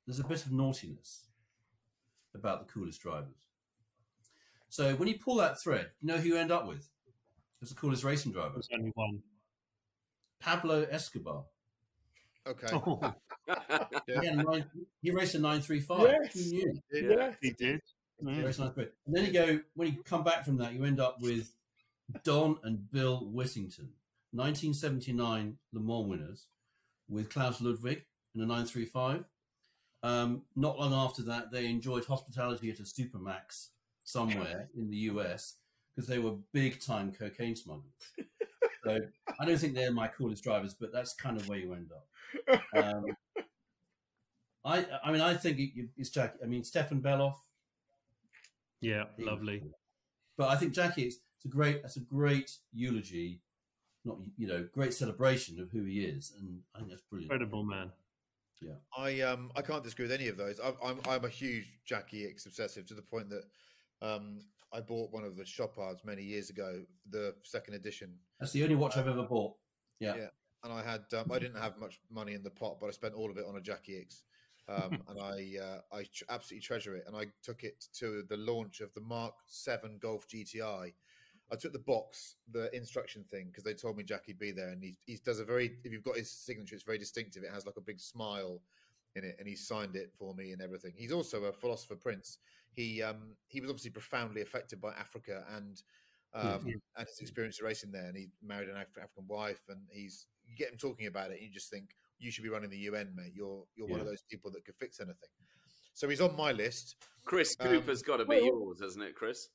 [0.05, 1.25] there's a bit of naughtiness
[2.33, 3.47] about the coolest drivers.
[4.69, 6.89] So when you pull that thread, you know who you end up with?
[7.61, 9.21] As the coolest racing driver, There's only one.
[10.39, 11.43] Pablo Escobar.
[12.47, 12.67] Okay.
[12.73, 13.13] Oh,
[14.07, 14.19] Yeah.
[14.19, 14.65] Again, nine,
[15.01, 16.01] he raced a nine three five.
[16.21, 16.33] Yes.
[16.33, 16.81] Who knew?
[16.91, 17.35] Yes.
[17.41, 17.81] he did.
[18.19, 18.45] He Mm.
[18.45, 18.91] raced 935.
[19.07, 21.51] And then you go when you come back from that, you end up with
[22.23, 23.89] Don and Bill Whittington,
[24.31, 26.47] 1979 Le Mans winners,
[27.09, 29.25] with Klaus Ludwig in a 935.
[30.03, 33.69] Um, not long after that, they enjoyed hospitality at a Supermax
[34.03, 35.55] somewhere in the US
[35.95, 37.91] because they were big time cocaine smugglers.
[38.85, 38.99] So
[39.39, 42.61] I don't think they're my coolest drivers, but that's kind of where you end up.
[42.75, 43.05] Um,
[44.65, 46.39] I, I mean, I think it, it's Jackie.
[46.43, 47.35] I mean, Stefan Bellof,
[48.81, 49.63] Yeah, he lovely.
[50.37, 53.41] But I think Jackie, it's, it's a great, that's a great eulogy,
[54.03, 57.31] not you know, great celebration of who he is, and I think that's brilliant.
[57.31, 57.91] Incredible man.
[58.61, 60.59] Yeah, I um I can't disagree with any of those.
[60.63, 63.43] I'm I'm, I'm a huge Jackie Ickx obsessive to the point that
[64.01, 64.39] Um,
[64.75, 68.13] I bought one of the Chopards many years ago, the second edition.
[68.39, 69.53] That's the only watch I've ever bought.
[69.99, 70.15] Yeah.
[70.17, 70.27] Yeah,
[70.63, 73.13] and I had um, I didn't have much money in the pot, but I spent
[73.13, 74.23] all of it on a Jackie Ickx,
[74.67, 77.05] um, and I uh, I tr- absolutely treasure it.
[77.07, 80.93] And I took it to the launch of the Mark Seven Golf GTI.
[81.51, 84.83] I took the box, the instruction thing, because they told me Jackie'd be there, and
[84.83, 87.43] he he does a very if you've got his signature, it's very distinctive.
[87.43, 88.61] It has like a big smile
[89.15, 90.91] in it, and he signed it for me and everything.
[90.97, 92.39] He's also a philosopher prince.
[92.75, 95.81] He um he was obviously profoundly affected by Africa and
[96.33, 96.73] um, Yeah.
[96.97, 98.05] and his experience of racing there.
[98.07, 101.35] And he married an Af- African wife, and he's you get him talking about it,
[101.39, 103.31] and you just think you should be running the UN, mate.
[103.33, 105.29] You're you're one of those people that could fix anything.
[105.93, 106.97] So he's on my list.
[107.23, 109.49] Chris Um, Cooper's got to be well- yours, hasn't it, Chris?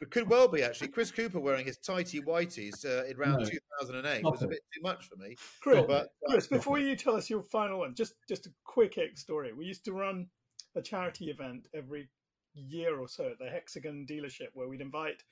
[0.00, 0.88] It could well be actually.
[0.88, 3.48] Chris Cooper wearing his tighty whities uh, in round No.
[3.48, 5.36] 2008 Stop was a bit too much for me.
[5.60, 9.18] Chris, But Chris, before you tell us your final one, just just a quick Ickx
[9.18, 9.52] story.
[9.52, 10.26] We used to run
[10.74, 12.08] a charity event every
[12.54, 15.22] year or so at the Hexagon dealership where we'd invite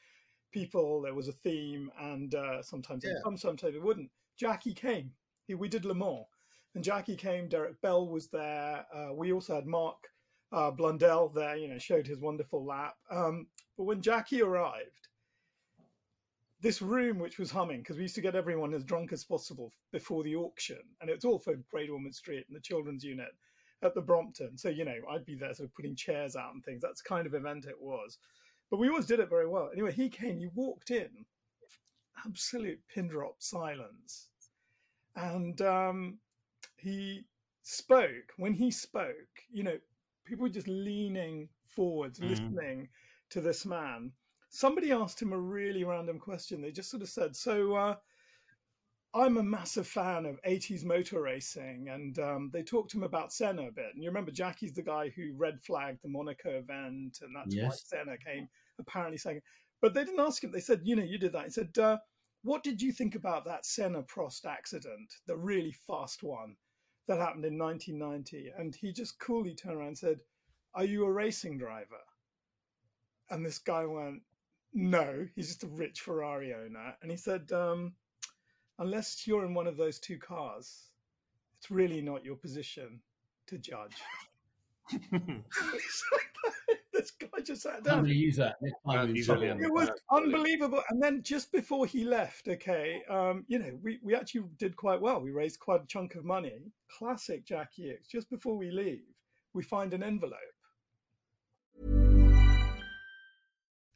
[0.53, 1.03] people.
[1.03, 3.21] There was a theme, and uh, sometimes Yeah.
[3.23, 4.11] come, sometimes they wouldn't.
[4.37, 5.13] Jackie came.
[5.47, 6.27] He, we did Le Mans,
[6.75, 7.49] and Jackie came.
[7.49, 8.87] Derek Bell was there.
[8.95, 10.09] Uh, we also had Mark
[10.53, 11.57] uh, Blundell there.
[11.57, 12.97] You know, showed his wonderful lap.
[13.11, 13.47] Um,
[13.77, 15.09] but when Jackie arrived,
[16.61, 19.73] this room which was humming because we used to get everyone as drunk as possible
[19.91, 23.31] before the auction and it was all for great ormond street and the children's unit
[23.83, 24.57] at the brompton.
[24.59, 26.83] So you know i'd be there sort of putting chairs out and things.
[26.83, 28.19] That's the kind of event it was.
[28.71, 29.71] But we always did it very well.
[29.73, 31.27] Anyway he came he walked in.
[32.25, 34.31] Absolute pin drop silence.
[35.17, 36.21] And um,
[36.77, 37.25] he
[37.63, 38.33] spoke.
[38.37, 39.79] When he spoke you know
[40.25, 42.29] people were just leaning forwards Mhm.
[42.29, 42.89] listening
[43.31, 44.13] to this man.
[44.51, 46.61] Somebody asked him a really random question.
[46.61, 47.97] They just sort of said, "So, uh,
[49.15, 53.33] I'm a massive fan of 80s motor racing," and um, they talked to him about
[53.33, 53.95] Senna a bit.
[53.95, 57.71] And you remember Jackie's the guy who red flagged the Monaco event, and that's why
[57.71, 58.49] Senna came
[58.79, 59.43] apparently second.
[59.83, 60.51] But they didn't ask him.
[60.51, 61.99] They said, "You know, you did that." He said, uh,
[62.43, 66.57] "What did you think about that Senna Prost accident, the really fast one
[67.07, 70.21] that happened in 1990?" And he just coolly turned around and said,
[70.75, 72.03] "Are you a racing driver?"
[73.29, 74.23] And this guy went,
[74.75, 76.97] no, he's just a rich Ferrari owner.
[77.03, 77.95] And he said, um,
[78.83, 80.89] unless you're in one of those two cars,
[81.59, 83.01] it's really not your position
[83.47, 83.97] to judge.
[86.93, 87.99] This guy just sat I'm down.
[88.01, 89.09] going to use that next time.
[89.09, 90.83] we He's It was unbelievable.
[90.91, 95.01] And then just before he left, okay, um, you know, we, we actually did quite
[95.01, 95.19] well.
[95.19, 96.71] We raised quite a chunk of money.
[96.99, 98.11] Classic Jackie Ickx.
[98.11, 99.01] Just before we leave,
[99.55, 100.37] we find an envelope.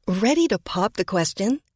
[0.08, 1.60] Ready to pop the question?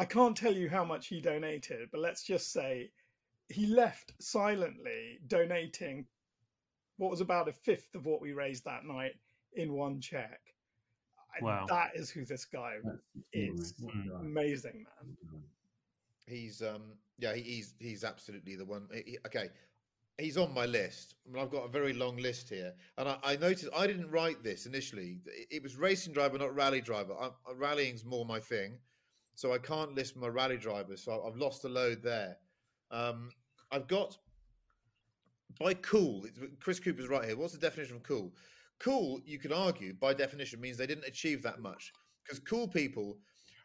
[0.00, 2.90] I can't tell you how much he donated, but let's just say
[3.48, 6.06] he left silently donating
[6.96, 9.12] what was about a fifth of what we raised that night
[9.54, 10.40] in one check.
[11.36, 11.66] And Wow.
[11.68, 12.76] That is who this guy
[13.34, 13.74] is.
[14.20, 15.16] Amazing, man.
[16.26, 16.82] He's um
[17.18, 18.88] yeah he's he's absolutely the one.
[18.94, 19.48] he- he- okay,
[20.18, 21.14] he's on my list.
[21.26, 24.10] I mean, I've got a very long list here, and I, I noticed I didn't
[24.10, 25.18] write this initially.
[25.26, 27.14] It, it was racing driver, not rally driver.
[27.20, 28.78] I, I- rallying's more my thing,
[29.40, 31.02] so I can't list my rally drivers.
[31.02, 32.36] So I've lost a load there.
[32.90, 33.30] Um,
[33.72, 34.18] I've got
[35.58, 36.26] by cool.
[36.60, 37.38] Chris Cooper's right here.
[37.38, 38.34] What's the definition of cool?
[38.78, 41.90] Cool, you could argue, by definition, means they didn't achieve that much.
[42.22, 43.16] Because cool people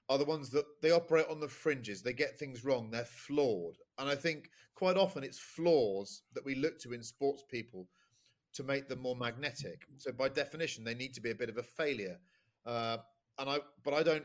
[0.08, 2.02] are the ones that they operate on the fringes.
[2.02, 2.90] They get things wrong.
[2.90, 3.76] They're flawed.
[3.98, 7.90] And I think quite often it's flaws that we look to in sports people
[8.54, 9.82] to make them more magnetic.
[9.98, 12.18] So by definition, they need to be a bit of a failure.
[12.66, 12.98] Uh,
[13.40, 14.24] and I, but I don't.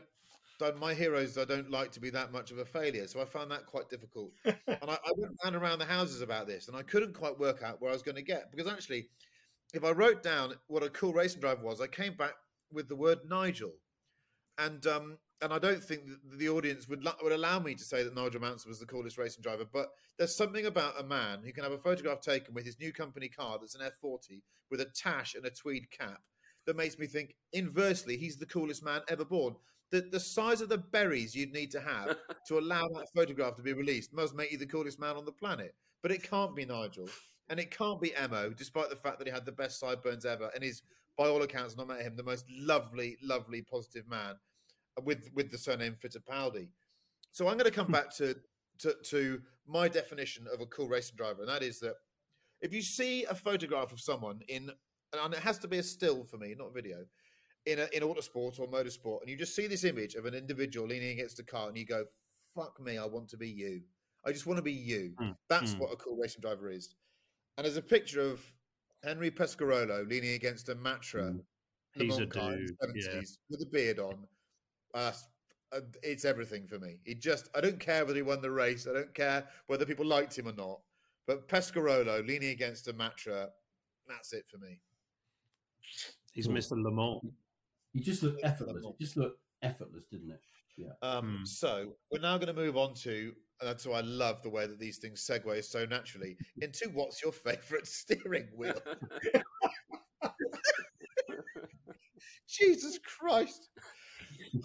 [0.61, 3.07] Don't my heroes, I don't like to be that much of a failure.
[3.07, 4.31] So I found that quite difficult.
[4.45, 7.63] and I, I went round around the houses about this, and I couldn't quite work
[7.63, 9.09] out where I was going to get because actually,
[9.73, 12.33] if I wrote down what a cool racing driver was, I came back
[12.71, 13.73] with the word Nigel,
[14.57, 16.03] and um, and I don't think
[16.37, 19.41] the audience would would allow me to say that Nigel Mansell was the coolest racing
[19.41, 19.65] driver.
[19.71, 22.93] But there's something about a man who can have a photograph taken with his new
[22.93, 26.21] company car that's an F40 with a tash and a tweed cap
[26.67, 27.35] that makes me think.
[27.53, 29.55] Inversely, he's the coolest man ever born.
[29.91, 32.15] The the size of the berries you'd need to have
[32.47, 35.31] to allow that photograph to be released must make you the coolest man on the
[35.31, 35.75] planet.
[36.01, 37.09] But it can't be Nigel.
[37.49, 40.49] And it can't be Emo, despite the fact that he had the best sideburns ever
[40.55, 40.83] and is,
[41.17, 44.35] by all accounts, not met him, the most lovely, lovely, positive man
[45.03, 46.69] with with the surname Fittipaldi.
[47.31, 47.93] So I'm going to come hmm.
[47.93, 48.35] back to,
[48.79, 51.95] to to my definition of a cool racing driver, and that is that
[52.61, 54.71] if you see a photograph of someone in,
[55.13, 57.05] and it has to be a still for me, not video,
[57.65, 60.87] in a, in autosport or motorsport, and you just see this image of an individual
[60.87, 62.05] leaning against a car, and you go,
[62.55, 63.81] "Fuck me, I want to be you.
[64.25, 65.79] I just want to be you." Mm, That's mm.
[65.79, 66.95] what a cool racing driver is.
[67.57, 68.41] And there's a picture of
[69.03, 71.39] Henri Pescarolo leaning against a Matra.
[71.97, 73.21] Le He's a Mans car in dude, yeah.
[73.49, 74.25] with a beard on.
[74.93, 75.11] Uh,
[76.03, 76.97] it's everything for me.
[77.05, 78.87] He just, I don't care whether he won the race.
[78.89, 80.79] I don't care whether people liked him or not.
[81.27, 83.47] But Pescarolo leaning against a Matra,
[84.07, 84.79] that's it for me.
[86.33, 86.47] He's.
[86.47, 86.81] Mr.
[86.81, 87.21] Lamont.
[87.93, 88.83] You just look effortless.
[88.85, 90.39] It just looked effortless, didn't it?
[90.77, 90.93] Yeah.
[91.01, 91.45] Um, Hmm.
[91.45, 94.65] So we're now going to move on to, and that's why I love the way
[94.67, 98.79] that these things segue so naturally into what's your favourite steering wheel?
[102.47, 103.69] Jesus Christ.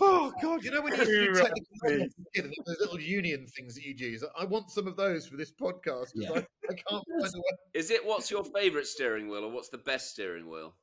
[0.01, 0.64] Oh God!
[0.64, 3.85] You know when you used do technical problems as and those little union things that
[3.85, 4.24] you'd use.
[4.39, 6.31] I want some of those for this podcast because Yeah.
[6.35, 6.39] I,
[6.70, 7.57] I can't find a way.
[7.74, 10.74] Is it what's your favourite steering wheel or what's the best steering wheel?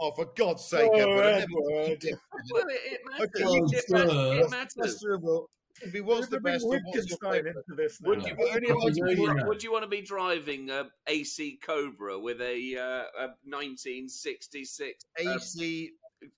[0.00, 1.24] Oh, for God's sake, Oh, Edward!
[1.24, 1.48] Edward.
[1.70, 3.28] Well, it, it matters.
[3.36, 4.06] Okay, Oh, it, ma- sir.
[4.06, 4.74] it What's the matters.
[4.76, 5.46] best steering wheel?
[5.80, 8.10] It'd be what's the best and what's your Wittgenstein into this now.
[8.10, 11.58] Would you, But only Oh, you know, would you want to be driving a AC
[11.64, 15.04] Cobra with a, uh, a 1966?
[15.18, 15.90] uh, AC.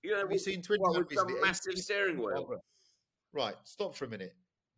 [0.03, 2.33] you know, Have you seen Twin well, with some massive AC steering wheel.
[2.35, 2.57] Cobra.
[3.33, 4.33] Right, stop for a minute.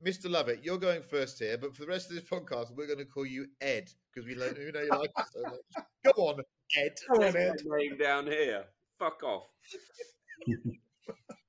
[0.06, 0.30] Mr.
[0.30, 3.06] Lovett, you're going first here, but for the rest of this podcast, we're going to
[3.06, 5.86] call you Ed because we, lo- we know you like us so much.
[6.16, 6.42] Go on,
[6.76, 6.95] Ed.
[7.07, 7.55] Come on, Ed.
[7.65, 8.65] name down here.
[8.99, 9.47] Fuck off.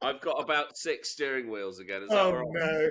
[0.00, 2.02] I've got about six steering wheels again.
[2.02, 2.46] Is that Oh right?
[2.54, 2.90] no!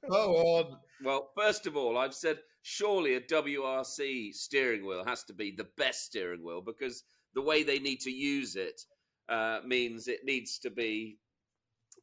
[0.10, 0.76] Go on.
[1.04, 5.68] Well, first of all, I've said surely a WRC steering wheel has to be the
[5.76, 7.04] best steering wheel because
[7.34, 8.80] the way they need to use it
[9.28, 11.18] uh, means it needs to be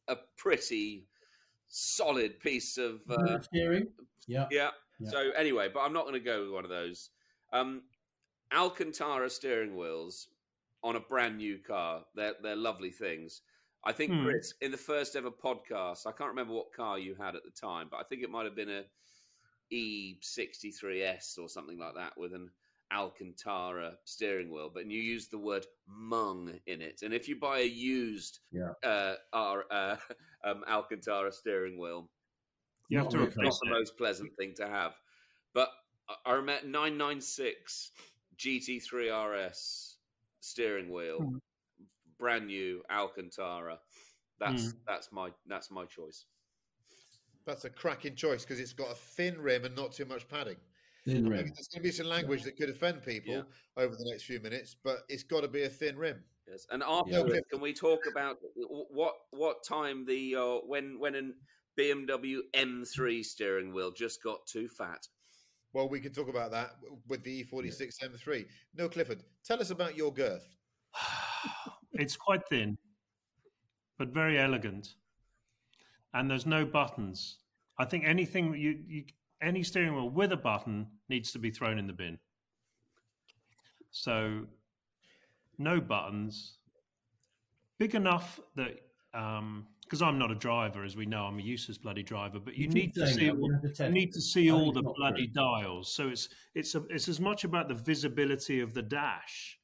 [0.08, 1.06] a pretty
[1.68, 3.00] solid piece of.
[3.10, 3.88] Uh, steering.
[4.26, 4.46] Yeah.
[4.50, 4.70] yeah.
[4.98, 5.10] Yeah.
[5.10, 7.10] So anyway, but I'm not going to go with one of those.
[7.52, 7.82] Um,
[8.52, 10.28] Alcantara steering wheels
[10.82, 12.04] on a brand new car.
[12.14, 13.42] They're they're lovely things.
[13.84, 14.24] I think Hmm.
[14.24, 17.50] Chris, in the first ever podcast, I can't remember what car you had at the
[17.50, 18.84] time, but I think it might have been a
[19.72, 22.50] E63S or something like that with an
[22.92, 24.70] Alcantara steering wheel.
[24.72, 28.72] But you used the word "mung" in it, and if you buy a used Yeah.
[28.84, 29.96] uh, R, uh,
[30.44, 32.10] um, Alcantara steering wheel,
[32.88, 34.94] You have to replace not the most pleasant thing to have.
[35.52, 35.70] But
[36.08, 37.90] I- I remember 996
[38.38, 39.98] GT3 RS
[40.40, 41.36] steering wheel, Hmm.
[42.18, 43.78] brand new Alcantara.
[44.38, 46.26] That's that's my that's my choice.
[47.46, 50.56] That's a cracking choice because it's got a thin rim and not too much padding.
[51.04, 51.44] Thin I rim.
[51.44, 53.42] mean, There's going to be some language that could offend people Yeah.
[53.76, 56.24] over the next few minutes, but it's got to be a thin rim.
[56.48, 56.66] Yes.
[56.70, 57.40] And afterwards, Yeah.
[57.50, 61.34] can we talk about what what time the uh, when when an
[61.78, 65.06] BMW M3 steering wheel just got too fat?
[65.76, 68.46] Well, we can talk about that with the E E46 M3.
[68.78, 70.48] No, Clifford, tell us about your girth.
[71.92, 72.78] it's quite thin,
[73.98, 74.94] but very elegant.
[76.14, 77.40] And there's no buttons.
[77.78, 79.04] I think anything you, you
[79.42, 82.18] any steering wheel with a button needs to be thrown in the bin.
[83.90, 84.46] So
[85.58, 86.56] no buttons.
[87.78, 88.80] Big enough that
[89.12, 92.40] um, because I'm not a driver, as we know, I'm a useless bloody driver.
[92.40, 95.92] But you, You need to see all, you need to see all the bloody dials.
[95.92, 99.58] So it's it's a, it's as much about the visibility of the dash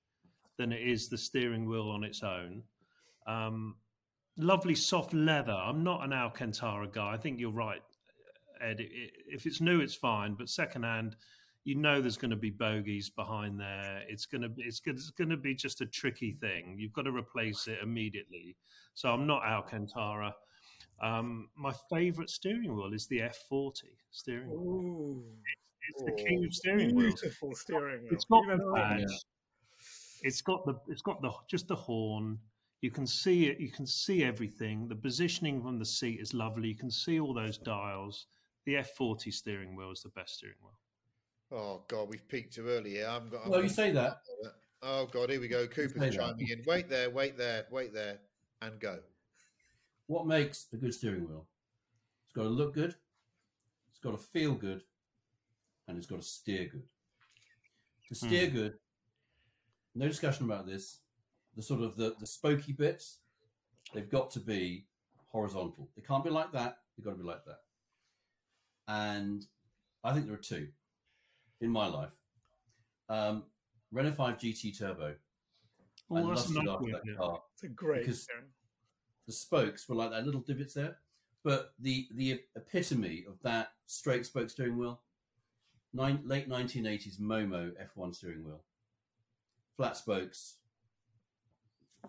[0.59, 2.63] than it is the steering wheel on its own.
[3.27, 3.77] Um,
[4.37, 5.53] lovely soft leather.
[5.53, 7.13] I'm not an Alcantara guy.
[7.13, 7.83] I think you're right,
[8.61, 8.79] Ed.
[8.79, 11.17] It, it, if it's new, it's fine, but secondhand,
[11.65, 14.03] you know there's going to be bogies behind there.
[14.09, 16.77] It's going to be it's, going- it's going to be just a tricky thing.
[16.79, 18.57] You've got to replace it immediately.
[18.95, 20.35] So I'm not Alcantara.
[21.01, 24.59] Um, my favourite steering wheel is the F40 steering wheel.
[24.61, 25.25] Ooh,
[25.89, 27.21] It's the king of steering wheels.
[27.21, 28.13] beautiful steering wheel.
[28.13, 29.25] It's got Even the though- badge.
[30.25, 32.39] It's got the it's got the just the horn.
[32.81, 33.59] You can see it.
[33.61, 34.89] You can see everything.
[34.89, 36.69] The positioning from the seat is lovely.
[36.69, 38.27] You can see all those dials.
[38.67, 40.79] The F40 steering wheel is the best steering wheel.
[41.53, 43.07] Oh God, we've peaked too early here.
[43.09, 43.47] I'm got.
[43.49, 44.19] Well, you say that.
[44.83, 45.67] Oh God, here we go.
[45.67, 46.13] Cooper's say that.
[46.15, 46.63] chiming in.
[46.67, 48.19] Wait there, wait there, wait there.
[48.63, 48.99] and go.
[50.07, 51.47] What makes a good steering wheel?
[52.27, 52.95] It's got to look good,
[53.91, 54.83] it's got to feel good,
[55.89, 56.85] and it's got to steer good.
[58.09, 58.55] To steer Hmm.
[58.55, 58.75] good,
[59.95, 61.01] no discussion about this.
[61.57, 63.19] The sort of the, the spokey bits,
[63.93, 64.87] they've got to be
[65.29, 65.91] horizontal.
[65.97, 66.79] They can't be like that.
[66.97, 67.61] They've got to be like that.
[68.89, 69.45] And
[70.05, 70.69] I think there are two
[71.63, 72.13] in my life.
[73.09, 73.45] Um,
[73.91, 75.15] Renault 5 GT Turbo.
[76.11, 78.27] Oh, I that's lusted not after that car It's a great Because-
[79.27, 80.99] the spokes were like that little divots there.
[81.45, 85.01] But the the epitome of that straight spoke steering wheel,
[85.93, 88.63] nine, late 1980s Momo F1 steering wheel,
[89.77, 90.57] flat spokes,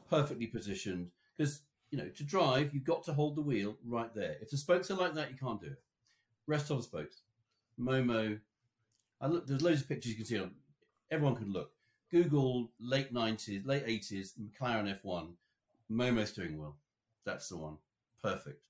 [0.09, 1.11] perfectly positioned.
[1.35, 4.37] Because you know to drive, you've got to hold the wheel right there.
[4.41, 5.81] If the spokes are like that, you can't do it.
[6.45, 7.21] Rest on the spokes.
[7.79, 8.39] Momo.
[9.23, 9.47] I look.
[9.47, 10.51] There's loads of pictures you can see on.
[11.09, 11.71] Everyone can look.
[12.11, 15.29] Google late 90s, late 80s McLaren F1
[15.89, 16.75] Momo steering wheel.
[17.25, 17.77] That's the one.
[18.21, 18.61] Perfect.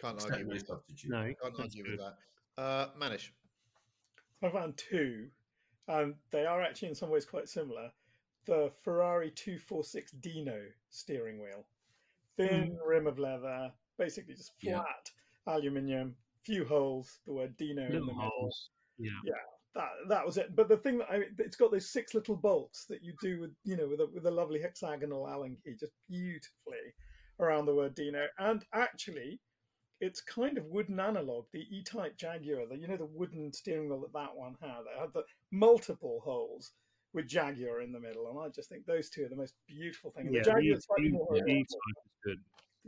[0.00, 0.68] Can't Except argue no with that.
[0.68, 1.10] substitute.
[1.10, 2.62] No, Can't that's argue with that.
[2.62, 3.30] Uh, Manish.
[4.42, 5.28] I found two,
[5.86, 7.90] and they are actually in some ways quite similar.
[8.46, 10.60] The Ferrari 246 Dino
[10.90, 11.64] steering wheel,
[12.36, 14.80] thin rim of leather, basically just Yeah.
[14.80, 15.10] flat
[15.46, 18.30] aluminium, few holes, the word Dino in the Little middle.
[18.30, 18.70] holes.
[18.98, 19.10] Yeah.
[19.24, 19.34] Yeah,
[19.74, 20.54] that that was it.
[20.56, 23.50] But the thing that I, it's got those six little bolts that you do with
[23.64, 26.94] you know with a with a lovely hexagonal Allen key, just beautifully
[27.40, 28.26] around the word Dino.
[28.38, 29.40] And actually,
[30.00, 34.00] it's kind of wooden analog, the E-type Jaguar, the you know the wooden steering wheel
[34.00, 34.80] that that one had.
[34.94, 36.72] It had the multiple holes
[37.14, 40.10] with Jaguar in the middle, and I just think those two are the most beautiful
[40.10, 40.28] things.
[40.32, 41.50] Yeah, the Jaguar the- slightly the- more the.
[41.50, 42.38] E-type is good.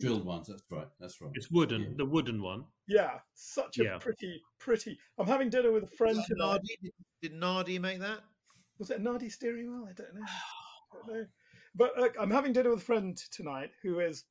[0.01, 0.49] Drilled ones.
[0.49, 0.89] That's right.
[0.99, 1.31] That's right.
[1.35, 1.89] It's wooden, Yeah.
[1.97, 2.65] the wooden one.
[2.87, 3.99] Yeah, such a Yeah.
[3.99, 4.99] pretty, pretty.
[5.19, 6.47] I'm having dinner with a friend Did tonight.
[6.47, 6.93] Nardi, did,
[7.23, 8.21] did Nardi make that?
[8.79, 9.87] Was it a Nardi steering wheel?
[9.89, 10.23] I don't know.
[10.25, 11.27] I don't know.
[11.75, 14.25] But look, I'm having dinner with a friend tonight who is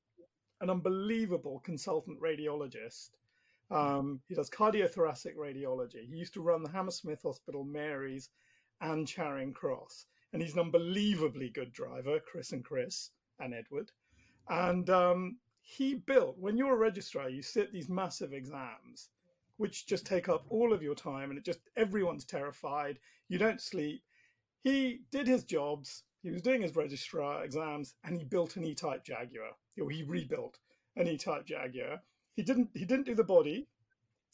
[0.62, 3.12] an unbelievable consultant radiologist.
[3.72, 6.08] Um, he does cardiothoracic radiology.
[6.10, 8.30] He used to run the Hammersmith Hospital, Mary's,
[8.82, 10.06] and Charing Cross.
[10.34, 13.92] And he's an unbelievably good driver, Chris and Chris and Edward.
[14.50, 15.38] And um,
[15.70, 19.10] he built, when you're a registrar, you sit these massive exams,
[19.58, 22.98] which just take up all of your time, and it just everyone's terrified.
[23.28, 24.02] You don't sleep.
[24.62, 26.04] He did his jobs.
[26.24, 29.52] He was doing his registrar exams, and he built an E-type Jaguar.
[29.80, 30.58] Or he rebuilt
[30.96, 32.02] an E-type Jaguar.
[32.34, 32.70] He didn't.
[32.74, 33.68] He didn't do the body.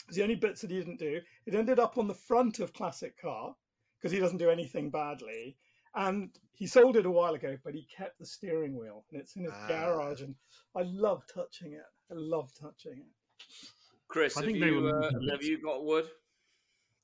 [0.03, 1.19] It was the only bits that he didn't do.
[1.45, 3.55] It ended up on the front of classic car
[3.99, 5.57] because he doesn't do anything badly.
[5.95, 9.35] And he sold it a while ago, but he kept the steering wheel, and it's
[9.35, 9.67] in his Ah.
[9.67, 10.21] garage.
[10.21, 10.35] And
[10.75, 11.85] I love touching it.
[12.11, 13.45] I love touching it.
[14.07, 16.09] Chris, I have think they you, uh, have you got wood?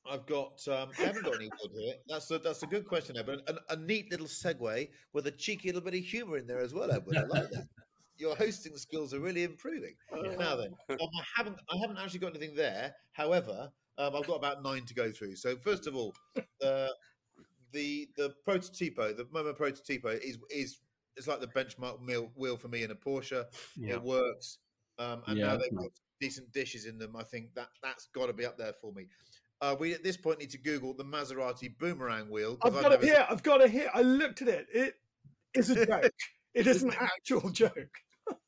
[0.04, 0.66] I've got.
[0.68, 1.94] Um, I haven't got any wood here.
[2.08, 3.40] That's a, that's a good question, Edward.
[3.46, 6.74] A, a neat little segue with a cheeky little bit of humour in there as
[6.74, 7.16] well, Edward.
[7.16, 7.66] I like that.
[8.16, 9.94] Your hosting skills are really improving.
[10.38, 12.94] Now then, um, I haven't I haven't actually got anything there.
[13.12, 15.36] However, um, I've got about nine to go through.
[15.36, 16.14] So first of all,
[16.62, 16.88] uh,
[17.72, 20.78] the the prototipo, the Momo prototipo is is
[21.16, 23.44] it's like the benchmark wheel, wheel for me in a Porsche.
[23.76, 23.94] Yeah.
[23.94, 24.58] It works,
[24.98, 27.16] um, and Yeah, now they've got decent dishes in them.
[27.16, 29.06] I think that that's got to be up there for me.
[29.60, 32.58] Uh, we at this point need to Google the Maserati boomerang wheel.
[32.62, 33.26] I've got it never here.
[33.28, 33.90] I've got it here.
[33.94, 34.66] I looked at it.
[34.72, 34.94] It
[35.54, 36.10] is a joke.
[36.54, 37.96] It is an actual joke.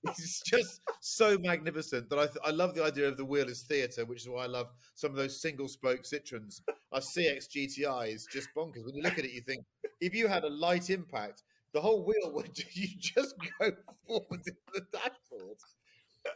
[0.05, 3.62] It's just so magnificent that I, th- I love the idea of the wheel as
[3.62, 6.61] theatre, which is why I love some of those single spoke Citroens.
[6.93, 8.85] Our CX GTI is just bonkers.
[8.85, 9.64] When you look at it, you think
[10.01, 13.70] if you had a light impact, the whole wheel would you just go
[14.07, 15.59] forward into the dashboard.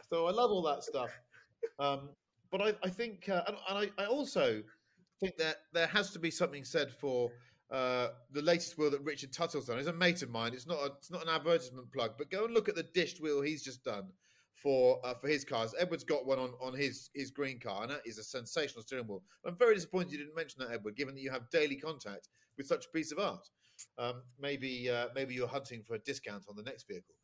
[0.09, 1.11] So I love all that stuff.
[1.79, 2.09] Um,
[2.51, 4.61] but I, I think, uh, and, and I, I also
[5.19, 7.31] think that there has to be something said for
[7.71, 9.77] uh, the latest wheel that Richard Tuthill's done.
[9.77, 10.53] He's a mate of mine.
[10.53, 13.21] It's not a, it's not an advertisement plug, but go and look at the dished
[13.21, 14.07] wheel he's just done
[14.55, 15.75] for uh, for his cars.
[15.77, 19.07] Edward's got one on, on his his green car, and that is a sensational steering
[19.07, 19.23] wheel.
[19.45, 22.67] I'm very disappointed you didn't mention that, Edward, given that you have daily contact with
[22.67, 23.47] such a piece of art.
[23.97, 27.15] Um, maybe uh, maybe you're hunting for a discount on the next vehicle.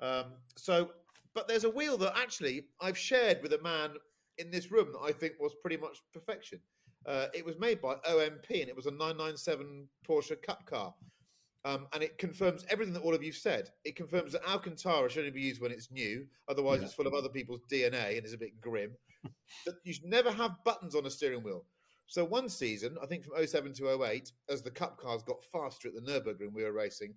[0.00, 0.92] Um, so,
[1.34, 3.90] but there's a wheel that actually I've shared with a man
[4.38, 6.60] in this room that I think was pretty much perfection.
[7.06, 10.94] Uh, it was made by OMP and it was a 997 Porsche Cup car.
[11.64, 13.70] Um, and it confirms everything that all of you said.
[13.84, 16.86] It confirms that Alcantara should only be used when it's new, otherwise, Yeah.
[16.86, 18.92] it's full of other people's DNA and is a bit grim.
[19.66, 21.64] that you should never have buttons on a steering wheel.
[22.06, 25.88] So, one season, I think from 07 to 08, as the Cup cars got faster
[25.88, 27.12] at the Nürburgring we were racing,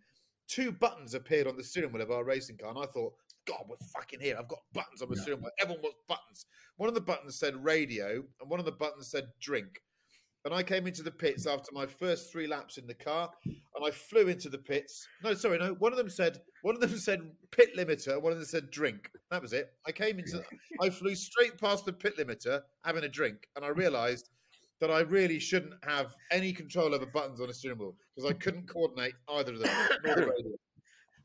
[0.47, 2.71] two buttons appeared on the steering wheel of our racing car.
[2.71, 3.13] And I thought,
[3.47, 4.35] God, we're fucking here.
[4.37, 5.49] I've got buttons on my Yeah.
[5.59, 6.45] Everyone wants buttons.
[6.77, 9.81] One of the buttons said radio, and one of the buttons said drink.
[10.45, 13.81] And I came into the pits after my first three laps in the car, and
[13.81, 15.07] and I flew into the pits.
[15.23, 15.73] No, sorry, no.
[15.75, 17.21] One of them said one of them said
[17.51, 18.21] pit limiter.
[18.21, 19.09] One of them said drink.
[19.31, 19.71] That was it.
[19.87, 20.43] I came into.
[20.79, 24.29] I flew straight past the pit limiter, having a drink, and I realised
[24.79, 28.33] that I really shouldn't have any control over buttons on a steering wheel because I
[28.33, 29.87] couldn't coordinate either of them.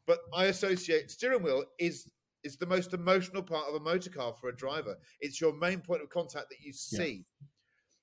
[0.06, 0.30] nor the radio.
[0.32, 2.08] But I associate steering wheel is
[2.44, 4.96] is the most emotional part of a motor car for a driver.
[5.20, 7.24] It's your main point of contact that you see.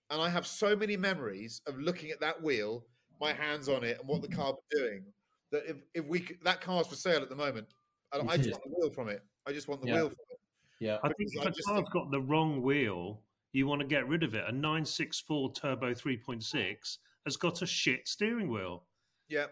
[0.09, 2.85] And I have so many memories of looking at that wheel,
[3.21, 4.41] my hands on it, and what the mm-hmm.
[4.41, 5.05] car was doing.
[5.51, 7.67] That if, if we could, that car's for sale at the moment,
[8.11, 9.23] and I just want the wheel from it.
[9.47, 9.95] I just want the Yeah.
[9.95, 10.39] wheel from it.
[10.81, 10.97] Yeah.
[11.03, 13.23] I think if a just car's think- got the wrong wheel,
[13.53, 14.43] you want to get rid of it.
[14.47, 18.85] A 964 Turbo 3.6 has got a shit steering wheel.
[19.29, 19.45] Yeah.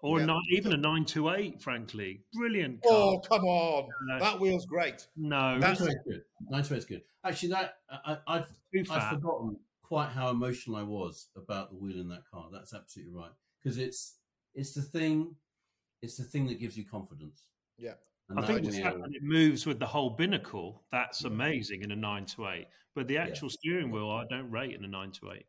[0.00, 0.26] Or a Yeah.
[0.26, 2.22] nine, even a 928, frankly.
[2.34, 3.00] Brilliant oh, car.
[3.00, 4.18] Oh come on, No.
[4.18, 5.06] that wheel's great.
[5.16, 6.22] no, That's- 928's good.
[6.52, 7.02] 928's good.
[7.24, 8.46] Actually, that I, I, I've
[8.90, 12.48] I've forgotten quite how emotional I was about the wheel in that car.
[12.52, 13.30] That's absolutely right
[13.62, 14.18] because it's
[14.54, 15.34] it's the thing,
[16.02, 17.46] it's the thing that gives you confidence.
[17.78, 17.94] Yeah.
[18.28, 21.82] And I think the wheel- fact that it moves with the whole binnacle, that's amazing
[21.82, 22.66] in a 9 to 8.
[22.94, 25.46] But the actual steering wheel, I don't rate in a 9 to 8.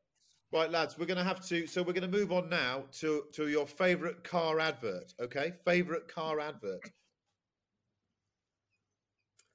[0.54, 1.68] Right, lads, we're going to have to.
[1.68, 5.14] So we're going to move on now to to your favourite car advert.
[5.20, 6.82] Okay, favourite car advert.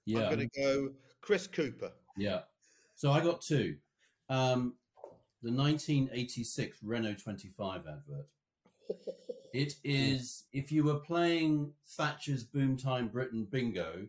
[0.05, 0.91] yeah, I'm going to go
[1.21, 1.93] Chris Cooper.
[2.17, 2.41] yeah.
[2.95, 3.77] So I got two.
[4.29, 4.75] Um,
[5.43, 8.29] the 1986 Renault 25 advert.
[9.53, 14.07] It is if you were playing Thatcher's Boomtime Britain Bingo.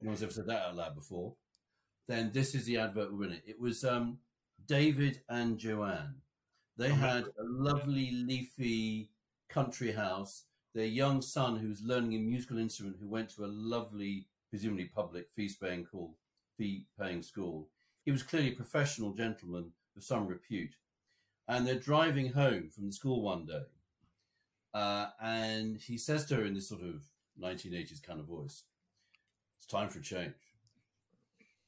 [0.00, 1.34] No one's ever said that out loud before.
[2.06, 3.42] Then this is the advert we're in it.
[3.44, 4.18] It was um,
[4.66, 6.16] David and Joanne.
[6.76, 9.10] They had a lovely leafy
[9.48, 10.44] country house.
[10.74, 14.86] Their young son, who was learning a musical instrument, who went to a lovely, presumably
[14.86, 16.16] public fee-paying school,
[16.56, 17.68] fee-paying school.
[18.04, 20.74] He was clearly a professional gentleman of some repute.
[21.46, 23.64] And they're driving home from the school one day,
[24.72, 27.04] uh, and he says to her in this sort of
[27.38, 28.64] 1980s kind of voice,
[29.58, 30.34] "It's time for a change.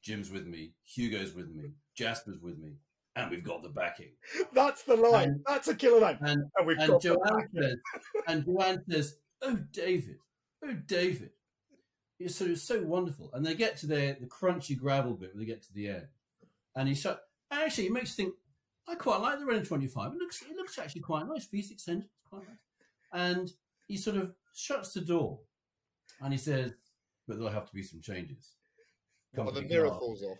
[0.01, 2.77] Jim's with me, Hugo's with me, Jasper's with me,
[3.17, 4.11] and we've got the backing."
[4.53, 5.29] That's the line.
[5.29, 6.17] And- That's a killer line.
[6.21, 7.61] And And we've and got the Joanne backing.
[7.61, 7.77] says,
[8.27, 10.17] and Joanne says, "Oh, David,
[10.63, 11.31] oh, David,
[12.19, 15.39] it's so it's so wonderful." And they get to their the crunchy gravel bit when
[15.39, 16.07] they get to the end,
[16.75, 17.21] and he shut.
[17.51, 18.35] Actually, it makes you think.
[18.89, 20.13] I quite like the Renault 25.
[20.13, 21.45] It looks it looks actually quite nice.
[21.45, 22.57] V6 engine, it's quite nice.
[23.11, 23.51] And
[23.87, 25.41] he sort of shuts the door,
[26.21, 26.73] and he says,
[27.27, 28.53] "But there'll have to be some changes."
[29.37, 30.37] Oh, the mirror car falls off.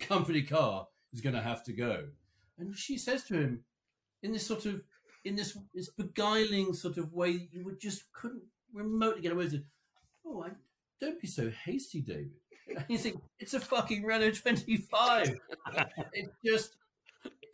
[0.00, 2.04] company car is going to have to go.
[2.58, 3.64] And she says to him,
[4.22, 4.82] in this sort of,
[5.24, 8.42] in this this beguiling sort of way, that you would just couldn't
[8.72, 9.64] remotely get away with it.
[10.26, 10.50] Oh, I,
[11.00, 12.30] don't be so hasty, David.
[12.68, 15.38] And you think it's a fucking Renault 25.
[16.12, 16.76] it's just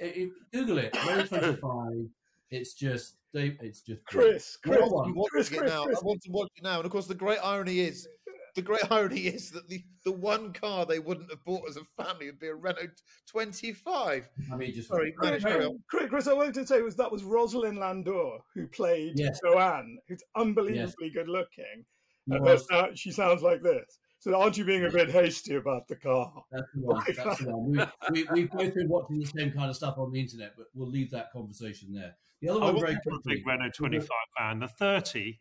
[0.01, 2.09] it, it- Google it, Renault 25.
[2.51, 3.57] It's just Dave.
[3.61, 5.85] It's just Chris, I Chris, want to watch Chris, it Chris, now.
[5.85, 5.99] Chris.
[5.99, 6.77] I want to watch it now.
[6.77, 8.07] And of course, the great irony is,
[8.55, 12.03] the great irony is that the, the one car they wouldn't have bought as a
[12.03, 12.91] family would be a Renault
[13.31, 14.29] 25.
[14.53, 15.79] I mean, just Sorry, Chris, manage on.
[15.89, 19.41] Chris, Chris, I wanted to say was that was Rosalind Landor who played Yes.
[19.45, 21.85] Joanne, who's unbelievably good looking.
[22.29, 23.99] And was- she sounds like this.
[24.21, 26.33] So aren't you being a bit hasty about the car?
[26.51, 27.05] That's the one.
[27.15, 27.91] That's the one.
[28.11, 30.67] We, we, we've both been watching the same kind of stuff on the internet, but
[30.75, 32.15] we'll leave that conversation there.
[32.41, 33.35] The other I one, was very quickly.
[33.35, 34.61] big Renault 25 fan.
[34.61, 35.39] The 30,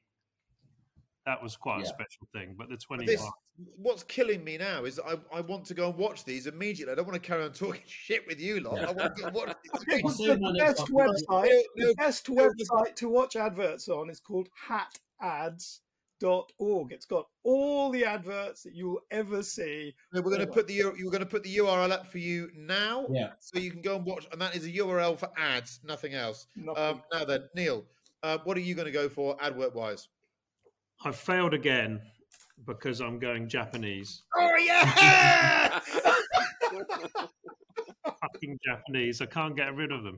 [1.25, 2.55] that was quite a special thing.
[2.57, 3.25] But the 20 This,
[3.77, 6.91] what's killing me now is I, I want to go and watch these immediately.
[6.91, 8.79] I don't want to carry on talking shit with you lot.
[8.79, 10.03] I want to go watch these.
[10.03, 11.49] I'll It's the best website.
[11.49, 16.91] No, no, The best website to watch adverts on is called hatads.org.
[16.91, 19.93] It's got all the adverts that you'll ever see.
[20.13, 22.49] No, we're going to put the you're going to put the URL up for you
[22.55, 23.31] now, Yeah.
[23.39, 24.27] so you can go and watch.
[24.31, 26.47] And that is a URL for ads, nothing else.
[26.55, 26.83] Nothing.
[26.83, 27.85] Um, now then, Neil,
[28.23, 30.09] uh, what are you going to go for advert wise?
[31.05, 32.01] I failed again
[32.65, 34.23] because I'm going Japanese.
[34.35, 35.79] Oh yeah!
[38.21, 39.21] Fucking Japanese.
[39.21, 40.17] I can't get rid of them.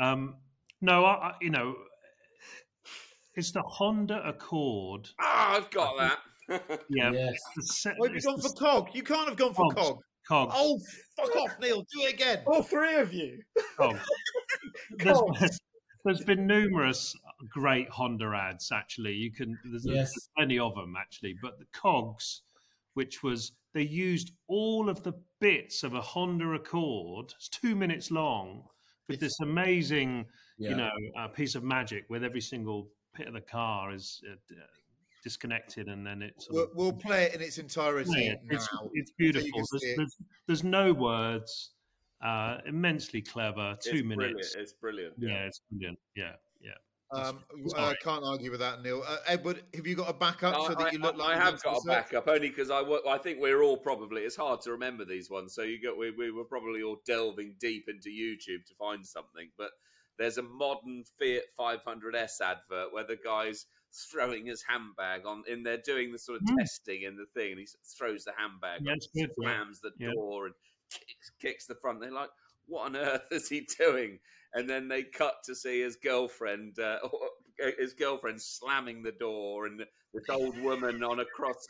[0.00, 0.36] Um,
[0.80, 1.74] no, I, I, you know,
[3.34, 5.08] it's the Honda Accord.
[5.20, 6.18] Ah, I've got that.
[6.88, 7.34] Yeah, Yes.
[7.34, 8.88] it's the se- Why have you gone the for cog?
[8.94, 9.74] You can't have gone for Cogs.
[9.88, 9.98] cog.
[10.26, 10.54] Cogs.
[10.56, 10.78] Oh,
[11.16, 11.82] fuck off, Neil.
[11.94, 12.38] Do it again.
[12.46, 13.38] All three of you.
[13.78, 14.00] Cogs.
[14.98, 15.58] There's,
[16.06, 17.14] there's been numerous
[17.48, 18.72] great Honda ads.
[18.72, 19.58] Actually, you can.
[19.64, 19.94] There's, Yes.
[20.12, 22.42] there's plenty of them actually, but the Cogs,
[22.94, 27.32] which was they used all of the bits of a Honda Accord.
[27.36, 28.64] It's two minutes long
[29.08, 30.26] with this amazing,
[30.58, 30.70] Yeah.
[30.70, 34.32] you know, uh, piece of magic with every single bit of the car is uh,
[34.32, 34.64] uh,
[35.22, 36.48] disconnected, and then it's.
[36.50, 38.56] We'll, we'll play it in its entirety Yeah, now.
[38.56, 39.48] it's, it's beautiful.
[39.52, 39.96] can There's, it.
[39.96, 40.16] there's,
[40.46, 41.72] there's no words.
[42.20, 43.76] Uh, immensely clever.
[43.80, 44.16] Two it's minutes.
[44.16, 44.56] Brilliant.
[44.56, 45.14] It's brilliant.
[45.18, 45.98] Yeah, it's brilliant.
[46.16, 46.72] Yeah, yeah.
[47.10, 49.02] Um, It's uh, can't argue with that, Neil.
[49.06, 51.40] Uh, Edward, have you got a backup so I, that you look I- like I
[51.44, 54.60] have got a backup only because I, wo- I think we're all probably it's hard
[54.62, 55.54] to remember these ones.
[55.54, 59.48] So you got we, we were probably all delving deep into YouTube to find something.
[59.56, 59.70] But
[60.18, 63.66] there's a modern Fiat 500s advert where the guy's
[64.10, 66.58] throwing his handbag on, and they're doing the sort of Mm.
[66.58, 69.48] testing in the thing, and he throws the handbag, Yeah, on, it's good, yeah.
[69.56, 70.10] slams the Yeah.
[70.12, 70.54] door, and
[70.90, 72.00] kicks, kicks the front.
[72.00, 72.30] They're like,
[72.66, 74.20] "What on earth is he doing?"
[74.58, 76.98] And then they cut to see his girlfriend, uh,
[77.78, 79.78] his girlfriend slamming the door, and
[80.14, 81.66] this old woman on a cross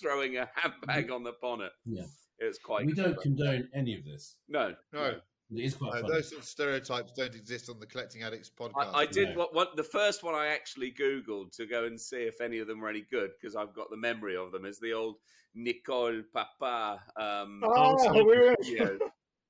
[0.00, 1.72] throwing a handbag on the bonnet.
[1.84, 2.04] Yeah.
[2.38, 2.86] it's quite.
[2.86, 4.36] we don't condone any of this.
[4.48, 5.18] No, No,
[5.50, 8.92] It is quite no, those sort of stereotypes don't exist on the Collecting Addicts podcast.
[8.94, 9.38] I, I did No.
[9.38, 12.66] what, what the first one I actually googled to go and see if any of
[12.66, 14.64] them were any good because I've got the memory of them.
[14.66, 15.16] Is the old
[15.54, 18.98] Nicole Papa um, Oh, we were- video.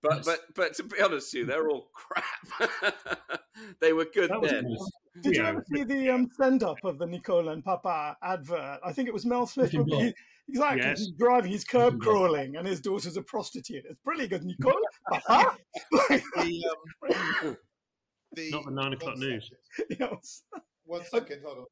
[0.05, 2.71] But but but to be honest with you, they're all crap.
[3.81, 4.65] they were good That was then.
[4.69, 4.91] nice.
[5.23, 8.81] Did you ever see the um, send up of the Nicole and Papa advert?
[8.85, 9.71] I think it was Mel Smith.
[9.71, 10.13] He,
[10.49, 10.83] exactly.
[10.83, 10.99] Yes.
[10.99, 13.85] He's driving, he's curb crawling, and his daughter's a prostitute.
[13.89, 14.45] It's pretty good.
[14.45, 14.75] Nicole,
[15.11, 15.57] Papa.
[15.91, 16.75] the,
[17.15, 17.57] um,
[18.33, 19.51] the- Not the nine o'clock one news.
[19.99, 20.43] Yes.
[20.85, 21.65] One second, hold on.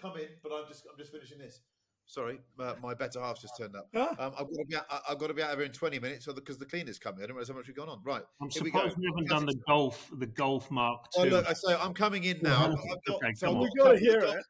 [0.00, 1.60] Come in, but I'm just I'm just finishing this.
[2.08, 3.88] Sorry, uh, my better half's just turned up.
[3.92, 4.14] Huh?
[4.18, 5.72] Um, I've got to be out, I- I've got to be out of here in
[5.72, 7.22] 20 minutes, because the cleaner's coming.
[7.22, 8.00] I don't realize how much we've gone on.
[8.04, 8.78] Right, I'm here we go.
[8.78, 11.30] surprised we haven't done the golf, the golf mark Oh, two.
[11.30, 12.66] look, I say I'm coming in now.
[12.66, 13.68] I've, I've got, Okay, so come I've on.
[13.74, 14.44] We gotta the hear golf- it.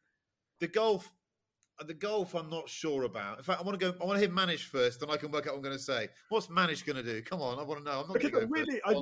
[0.60, 1.12] The golf,
[1.80, 2.34] uh, the golf.
[2.34, 3.38] I'm not sure about.
[3.38, 3.96] In fact, I want to go.
[4.02, 5.82] I want to hear Manish first, then I can work out what I'm going to
[5.82, 6.08] say.
[6.28, 7.22] What's Manish going to do?
[7.22, 8.00] Come on, I want to know.
[8.02, 8.80] I'm not Okay, going to go really.
[8.84, 8.94] I,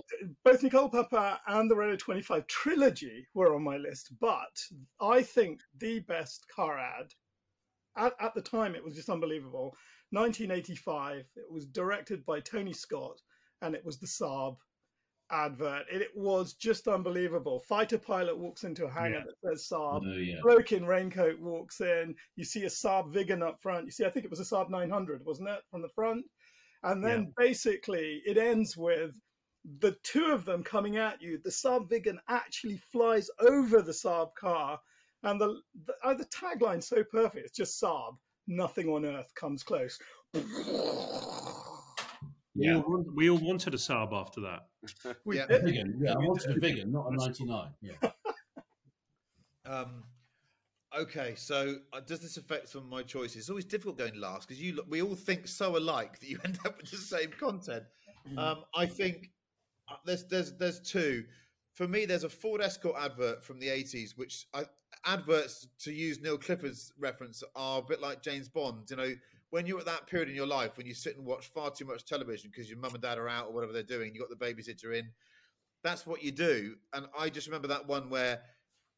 [0.45, 4.61] both Nicole Papa and the Renault 25 trilogy were on my list, but
[5.01, 7.13] I think the best car ad
[7.97, 9.77] at, at the time it was just unbelievable.
[10.11, 11.25] 1985.
[11.37, 13.21] It was directed by Tony Scott,
[13.63, 14.57] and it was the Saab
[15.31, 15.85] advert.
[15.93, 17.61] It, it was just unbelievable.
[17.61, 19.25] Fighter pilot walks into a hangar Yeah.
[19.43, 20.03] that says Saab.
[20.05, 20.37] Oh, yeah.
[20.43, 22.15] Bloke in raincoat walks in.
[22.37, 23.87] You see a Saab Viggen up front.
[23.87, 26.25] You see, I think it was a Saab 900, wasn't it, from the front?
[26.83, 29.19] And then basically it ends with
[29.81, 31.41] the two of them coming at you.
[31.43, 34.79] The Saab Viggen actually flies over the Saab car,
[35.25, 37.47] and the the, uh, the tagline's so perfect.
[37.47, 38.17] It's just Saab.
[38.47, 39.99] Nothing on earth comes close.
[40.33, 40.43] We,
[42.55, 42.77] Yeah.
[42.77, 44.69] all, we all wanted a Saab after that.
[45.25, 45.47] We Yeah.
[45.47, 45.65] did.
[45.65, 45.99] Vegan.
[46.01, 47.75] Yeah, I wanted a vegan, not a 99.
[47.81, 47.93] Yeah.
[49.67, 50.05] Um,
[50.95, 53.37] okay, so uh, does this affect some of my choices?
[53.37, 56.59] It's always difficult going last because you we all think so alike that you end
[56.67, 57.85] up with the same content.
[58.37, 59.31] Um, I think
[59.91, 61.25] uh, there's there's there's two.
[61.75, 64.65] For me, there's a Ford Escort advert from the 80s, which I,
[65.05, 68.89] adverts to use Neil Clifford's reference are a bit like James Bond.
[68.89, 69.13] You know,
[69.51, 71.85] when you're at that period in your life when you sit and watch far too
[71.85, 74.37] much television because your mum and dad are out or whatever they're doing, you've got
[74.39, 75.11] the babysitter in.
[75.83, 76.77] That's what you do.
[76.93, 78.41] And I just remember that one where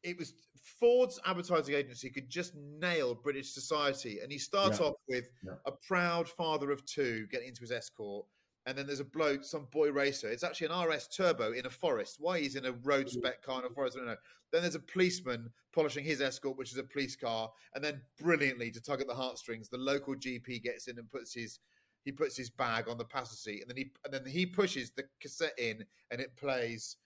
[0.03, 0.33] it was
[0.79, 4.19] Ford's advertising agency could just nail British society.
[4.21, 4.85] And he starts Yeah.
[4.85, 5.55] off with Yeah.
[5.65, 8.27] a proud father of two getting into his escort.
[8.67, 10.29] And then there's a bloke, some boy racer.
[10.29, 12.17] It's actually an RS Turbo in a forest.
[12.19, 14.17] Why he's in a road spec car in a forest, I don't know.
[14.51, 17.49] Then there's a policeman polishing his escort, which is a police car.
[17.73, 21.33] And then brilliantly, to tug at the heartstrings, the local GP gets in and puts
[21.33, 21.59] his
[22.03, 24.91] he puts his bag on the passenger seat, and then he and then he pushes
[24.91, 26.97] the cassette in, and it plays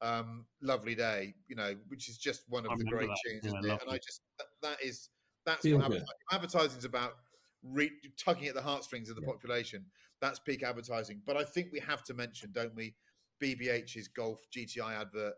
[0.00, 3.18] um, "Lovely Day," you know, which is just one I of the great that.
[3.24, 3.82] tunes, Yeah, isn't it?
[3.82, 5.10] And I just that, that is
[5.46, 6.02] that's Feel what
[6.32, 7.14] advertising is about.
[7.62, 9.84] Re- tugging at the heartstrings of the population.
[10.20, 11.22] That's peak advertising.
[11.26, 12.94] But I think we have to mention, don't we,
[13.42, 15.34] BBH's Golf GTI advert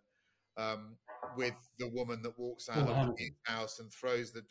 [0.56, 0.96] um,
[1.36, 4.42] with the woman that walks out Paul of the house and throws the.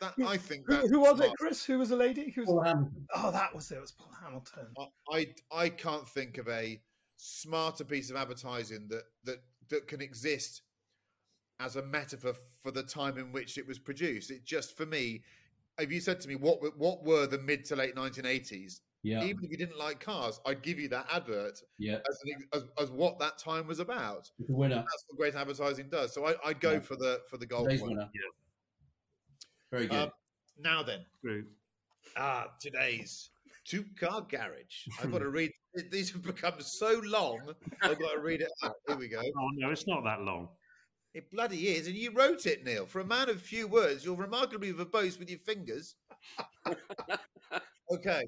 [0.00, 1.32] That I think Who, that's who was it.
[1.38, 1.64] Chris?
[1.64, 2.30] Who was the lady?
[2.30, 2.48] Who was?
[2.48, 3.06] Paula Hamilton.
[3.16, 3.76] Oh, that was it.
[3.76, 4.66] It was Paula Hamilton.
[5.12, 6.80] I I can't think of a
[7.16, 9.38] smarter piece of advertising that that
[9.70, 10.62] that can exist
[11.60, 14.30] as a metaphor for the time in which it was produced.
[14.30, 15.22] It just for me,
[15.78, 19.22] if you said to me what what were the mid to late 1980s, Yeah.
[19.24, 21.98] even if you didn't like cars, I'd give you that advert Yeah.
[22.08, 24.28] as, an, as as what that time was about.
[24.38, 24.74] It's a winner.
[24.76, 26.12] That's what great advertising does.
[26.12, 26.80] So I, I'd go Yeah.
[26.80, 27.90] for the for the golf Today's one.
[27.90, 28.08] winner.
[29.70, 29.96] Very good.
[30.04, 30.10] Um,
[30.60, 31.44] now then, True.
[32.16, 33.30] Ah, today's
[33.64, 34.88] two car garage.
[35.02, 35.52] I've got to read.
[35.90, 37.38] These have become so long.
[37.82, 38.74] I've got to read it out.
[38.86, 39.20] Here we go.
[39.20, 40.48] Oh no, it's not that long.
[41.14, 42.84] It bloody is, and you wrote it, Neil.
[42.86, 45.94] For a man of few words, you're remarkably verbose with your fingers.
[47.92, 48.22] okay,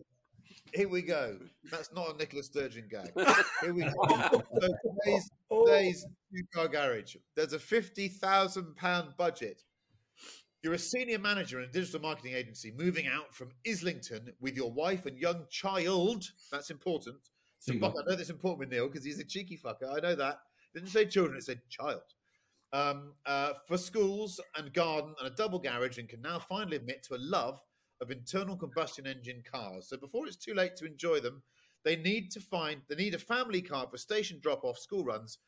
[0.74, 1.36] here we go.
[1.70, 3.12] That's not a Nicola Sturgeon gag.
[3.62, 3.90] Here we go.
[4.60, 4.68] So
[5.04, 7.16] today's, today's two car garage.
[7.36, 9.62] There's a fifty thousand pound budget.
[10.62, 14.70] You're a senior manager in a digital marketing agency moving out from Islington with your
[14.70, 16.24] wife and young child.
[16.52, 17.16] That's important.
[17.60, 17.90] So, Single.
[17.98, 19.90] I know that's important with Neil because he's a cheeky fucker.
[19.96, 20.40] I know that.
[20.74, 22.02] Didn't say children, it said child.
[22.72, 27.02] um, uh, for schools and garden and a double garage and can now finally admit
[27.04, 27.60] to a love
[28.00, 29.88] of internal combustion engine cars.
[29.88, 31.42] So before it's too late to enjoy them,
[31.84, 35.38] they need to find they need a family car for station drop off, school runs,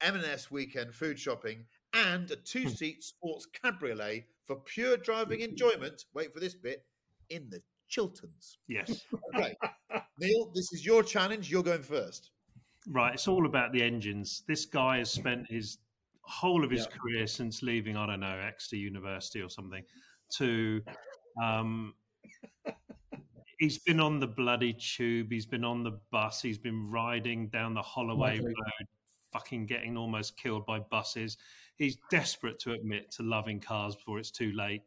[0.00, 3.00] M&S weekend food shopping, and a two seat hmm.
[3.00, 5.50] sports cabriolet for pure driving hmm.
[5.50, 6.04] enjoyment.
[6.14, 6.84] Wait for this bit
[7.28, 8.58] in the Chilterns.
[8.68, 9.02] Yes.
[9.34, 9.54] Okay,
[10.18, 11.50] Neil, this is your challenge.
[11.50, 12.30] You're going first.
[12.88, 14.42] Right, it's all about the engines.
[14.48, 15.78] This guy has spent his
[16.22, 16.96] whole of his Yeah.
[16.96, 19.84] career since leaving, I don't know, Exeter University or something,
[20.36, 20.82] to
[21.42, 21.94] um,
[23.58, 27.74] he's been on the bloody tube, he's been on the bus, he's been riding down
[27.74, 28.46] the Holloway Lovely.
[28.48, 28.86] Road,
[29.32, 31.36] fucking getting almost killed by buses.
[31.76, 34.82] He's desperate to admit to loving cars before it's too late.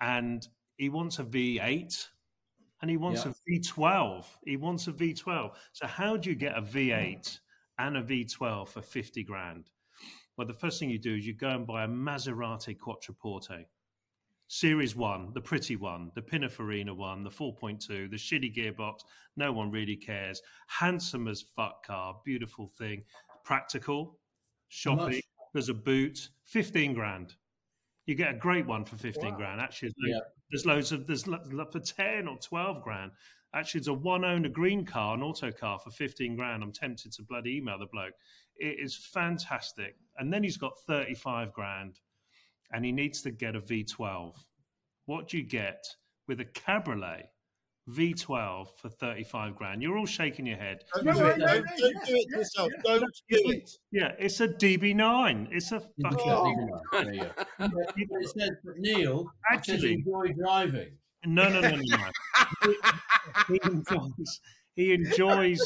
[0.00, 2.06] And he wants a V8
[2.82, 3.32] and he wants Yeah.
[3.32, 4.26] a V12.
[4.44, 5.54] He wants a V12.
[5.72, 7.38] So how do you get a V8
[7.78, 9.70] and a V12 for 50 grand?
[10.36, 13.66] Well, the first thing you do is you go and buy a Maserati Quattroporte.
[14.54, 19.02] Series 1, the pretty one, the Pininfarina one, the 4.2, the shitty gearbox,
[19.36, 20.42] no one really cares.
[20.66, 23.04] Handsome as fuck car, beautiful thing,
[23.44, 24.18] practical,
[24.66, 25.22] shopping,
[25.52, 27.34] there's a boot, 15 grand.
[28.06, 29.36] You get a great one for 15 Wow.
[29.36, 29.60] grand.
[29.60, 30.20] Actually, there's, Yeah.
[30.50, 33.12] there's loads of, there's lo- for 10 or 12 grand.
[33.54, 36.64] Actually, it's a one owner green car, an auto car for 15 grand.
[36.64, 38.14] I'm tempted to bloody email the bloke.
[38.56, 39.96] It is fantastic.
[40.18, 42.00] And then he's got 35 grand
[42.72, 44.34] and he needs to get a V12.
[45.06, 45.84] What do you get
[46.28, 47.26] with a Cabriolet
[47.88, 49.82] V12 for 35 grand?
[49.82, 50.84] You're all shaking your head.
[50.94, 51.38] Don't No, do it.
[51.38, 52.70] no, Don't, don't yeah, do it yeah, yourself.
[52.76, 52.82] yeah.
[52.98, 53.70] Don't do it.
[53.90, 55.48] Yeah, it's a DB9.
[55.50, 56.28] It's a fucking.
[56.28, 57.04] not even that.
[57.04, 57.30] There you go.
[57.58, 60.88] But it says, Neil actually Actually- enjoy driving.
[61.26, 62.74] No, no, no, no, no.
[64.76, 65.58] he, he enjoys,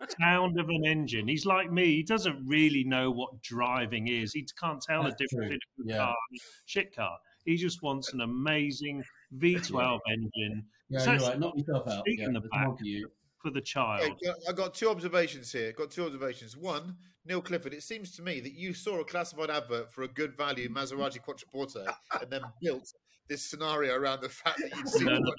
[0.00, 1.26] the sound of an engine.
[1.28, 1.96] He's like me.
[1.96, 4.32] He doesn't really know what driving is.
[4.32, 5.58] He can't tell That's the difference true.
[5.58, 5.96] between a good Yeah.
[5.98, 7.18] car and a shit car.
[7.44, 9.02] He just wants an amazing
[9.36, 11.38] V12 engine Yeah, So you're right.
[11.38, 11.98] Knock yourself out.
[12.00, 12.78] Speak Yeah, in the back.
[12.78, 13.10] for you.
[13.42, 14.18] for the child.
[14.24, 15.70] got- I got two observations here.
[15.72, 16.56] Got two observations.
[16.56, 16.96] One,
[17.26, 17.74] Neil Clifford.
[17.74, 21.18] It seems to me that you saw a classified advert for a good value Maserati
[21.22, 21.86] Quattroporte
[22.20, 22.90] and then built
[23.28, 25.32] this scenario around the fact that you'd seen No, no, no.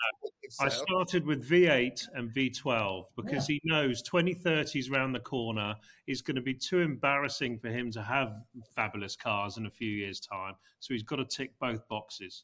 [0.59, 5.75] I started with V8 and V12 because he knows 2030s round the corner
[6.07, 8.33] is going to be too embarrassing for him to have
[8.75, 10.53] fabulous cars in a few years' time.
[10.79, 12.43] So he's got to tick both boxes.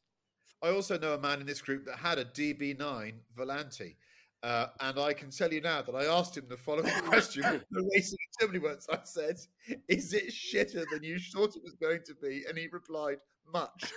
[0.64, 3.96] I also know a man in this group that had a DB9 Volante.
[4.44, 7.90] Uh, and I can tell you now that I asked him the following question the
[7.94, 8.88] racing in Germany once.
[8.92, 9.38] I said,
[9.88, 12.44] Is it shitter than you thought it was going to be?
[12.50, 13.18] And he replied,
[13.54, 13.94] Much.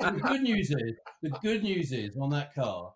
[0.00, 2.94] And the good news is, the good news is on that car,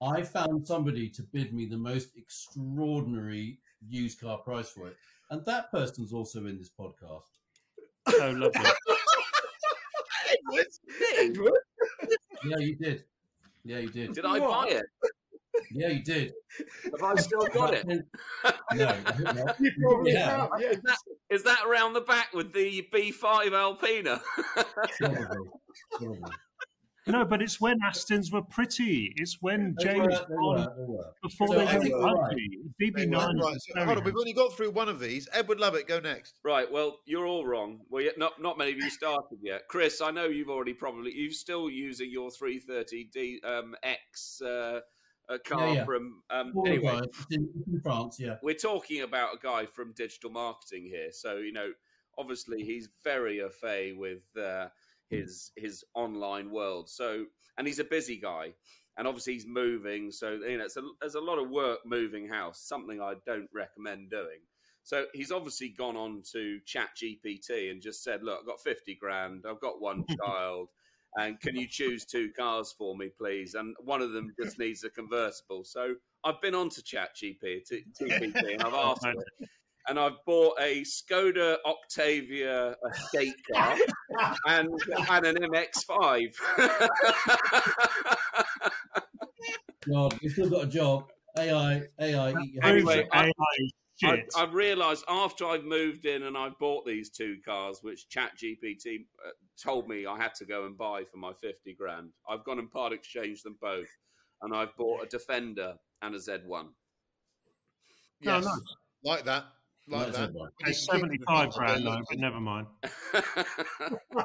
[0.00, 3.58] I found somebody to bid me the most extraordinary
[3.88, 4.96] used car price for it,
[5.30, 7.22] and that person's also in this podcast.
[8.06, 8.50] Oh, lovely.
[10.48, 10.66] Edward,
[11.18, 11.60] Edward.
[12.44, 13.04] Yeah, you did.
[13.64, 14.14] Yeah, you did.
[14.14, 14.84] Did I buy it?
[15.74, 16.32] Yeah, you did.
[16.84, 17.86] Have I still got it?
[18.74, 19.60] No, I think not.
[19.60, 20.36] You probably Yeah.
[20.42, 20.76] have, yes.
[20.76, 20.98] Is that,
[21.30, 24.20] is that around the back with the B5 Alpina?
[24.98, 25.26] Probably.
[25.92, 26.20] Probably.
[27.04, 29.12] No, but it's when Astons were pretty.
[29.16, 31.12] It's when They James were, they Bond were, they were.
[31.20, 32.48] before So they I went think you're ugly.
[32.80, 35.28] Right, DB9 right, so hold on, we've only got through one of these.
[35.32, 36.34] Edward Lovett, go next.
[36.44, 36.70] Right.
[36.70, 37.80] Well, you're all wrong.
[37.90, 39.62] Well, not not many of you started yet.
[39.68, 44.78] Chris, I know you've already probably you're still using your 330D um, X uh,
[45.28, 45.84] a car Yeah, yeah.
[45.84, 46.22] from.
[46.30, 47.00] Um, All anyway,
[47.30, 47.48] in,
[47.82, 48.36] France, yeah.
[48.42, 51.10] we're talking about a guy from digital marketing here.
[51.12, 51.70] So you know,
[52.18, 54.68] obviously he's very au fait with uh,
[55.08, 56.88] his his online world.
[56.88, 57.26] So
[57.58, 58.54] and he's a busy guy,
[58.96, 60.10] and obviously he's moving.
[60.10, 62.60] So you know, it's a, there's a lot of work moving house.
[62.66, 64.40] Something I don't recommend doing.
[64.84, 68.94] So he's obviously gone on to Chat GPT and just said, "Look, I've got fifty
[68.94, 69.44] grand.
[69.48, 70.68] I've got one child."
[71.16, 73.54] And can you choose two cars for me, please?
[73.54, 75.64] And one of them just needs a convertible.
[75.64, 75.94] So
[76.24, 79.48] I've been on to Chat GPT and I've asked it.
[79.88, 83.76] And I've bought a Skoda Octavia estate car
[84.46, 84.68] and,
[85.08, 86.32] and an MX5.
[89.92, 91.10] God, you've still got a job.
[91.38, 93.08] AI, AI, eat your Anyway, head.
[93.12, 93.32] I- AI
[94.04, 94.28] I, shit.
[94.36, 99.30] I've realised after I've moved in and I've bought these two cars, which ChatGPT uh,
[99.62, 102.70] told me I had to go and buy for my 50 grand, I've gone and
[102.70, 103.88] part exchanged them both.
[104.42, 106.48] And I've bought a Defender and a Z1.
[106.48, 106.66] No,
[108.20, 108.52] Yes, no.
[109.04, 109.44] like that.
[109.88, 110.30] Like That's that.
[110.30, 110.34] it, right.
[110.34, 112.66] When you It's can keep them 75 grand, the though, but never mind.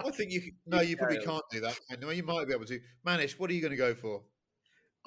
[0.00, 1.78] I think you can, no, you probably can't do that.
[1.90, 2.80] I know you might be able to.
[3.06, 4.22] Manish, what are you going to go for?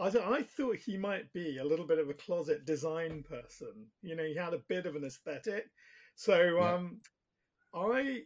[0.02, 3.88] I, th- I thought he might be a little bit of a closet design person.
[4.02, 5.68] You know, he had a bit of an aesthetic.
[6.16, 6.76] So Yeah.
[6.76, 7.02] um,
[7.74, 8.24] I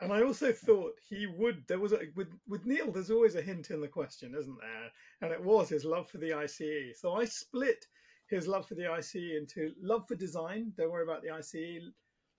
[0.00, 1.66] And I also thought he would.
[1.68, 2.90] There was a with with Neil.
[2.92, 4.90] There's always a hint in the question, isn't there?
[5.22, 6.98] And it was his love for the ICE.
[7.00, 7.86] So I split
[8.28, 10.72] his love for the ICE into love for design.
[10.76, 11.82] Don't worry about the ICE.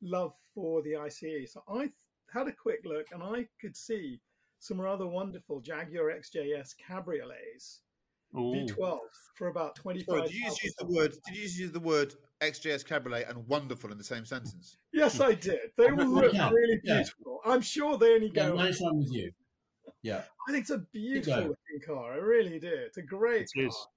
[0.02, 1.52] Love for the ICE.
[1.54, 1.92] So I
[2.34, 4.20] had a quick look, and I could see
[4.60, 7.80] some rather wonderful Jaguar XJS cabriolets
[8.34, 9.00] V12
[9.36, 11.12] for about twenty Sorry, did you just use the word?
[11.28, 14.78] Did you just use the word XJS Cabriolet and wonderful in the same sentence?
[14.92, 15.60] Yes, I did.
[15.78, 16.96] They all look Yeah, really yeah.
[16.98, 17.40] beautiful.
[17.46, 18.56] I'm sure they only Yeah, go.
[18.56, 19.32] nice one with you.
[20.02, 20.24] Yeah.
[20.48, 22.14] I think it's a beautiful looking car.
[22.14, 22.68] I really do.
[22.72, 23.68] It's a great It car.
[23.68, 23.88] is.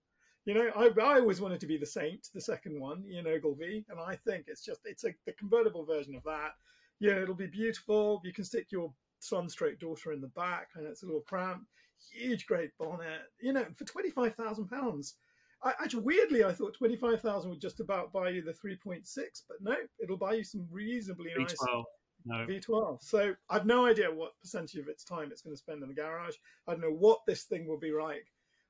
[0.44, 3.84] You know, I, I always wanted to be the Saint, the second one, Ian Ogilvy,
[3.88, 6.52] and I think it's just it's a the convertible version of that.
[7.00, 8.20] Yeah, it'll be beautiful.
[8.24, 11.66] You can stick your son stroke daughter in the back, and it's a little cramped.
[12.12, 13.22] Huge, great bonnet.
[13.40, 15.14] You know, for twenty five thousand pounds.
[15.62, 18.76] I, actually, weirdly, I thought twenty five thousand would just about buy you the three
[18.76, 21.84] point six, but no, it'll buy you some reasonably nice V12.
[22.24, 22.46] No.
[22.46, 23.02] V12.
[23.02, 25.94] So I've no idea what percentage of its time it's going to spend in the
[25.94, 26.34] garage.
[26.66, 28.26] I don't know what this thing will be like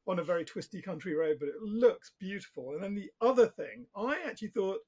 [0.07, 2.73] on a very twisty country road, but it looks beautiful.
[2.75, 4.79] And then the other thing, I actually thought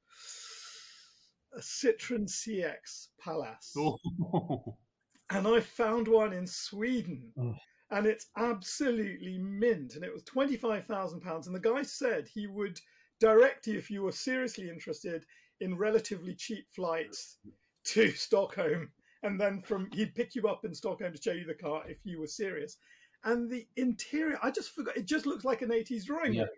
[1.57, 3.75] a Citroen CX Pallas.
[3.77, 4.77] Oh.
[5.31, 7.33] And I found one in Sweden.
[7.39, 7.55] Oh.
[7.91, 9.95] And it's absolutely mint.
[9.95, 11.47] And it was £25,000.
[11.47, 12.79] And the guy said he would
[13.21, 15.25] direct you if you were seriously interested
[15.61, 17.39] in relatively cheap flights
[17.85, 18.91] to Stockholm.
[19.23, 21.99] And then from he'd pick you up in Stockholm to show you the car if
[22.05, 22.77] you were serious.
[23.25, 26.43] And the interior, I just forgot, it just looks like an 80s drawing Yeah.
[26.43, 26.51] room.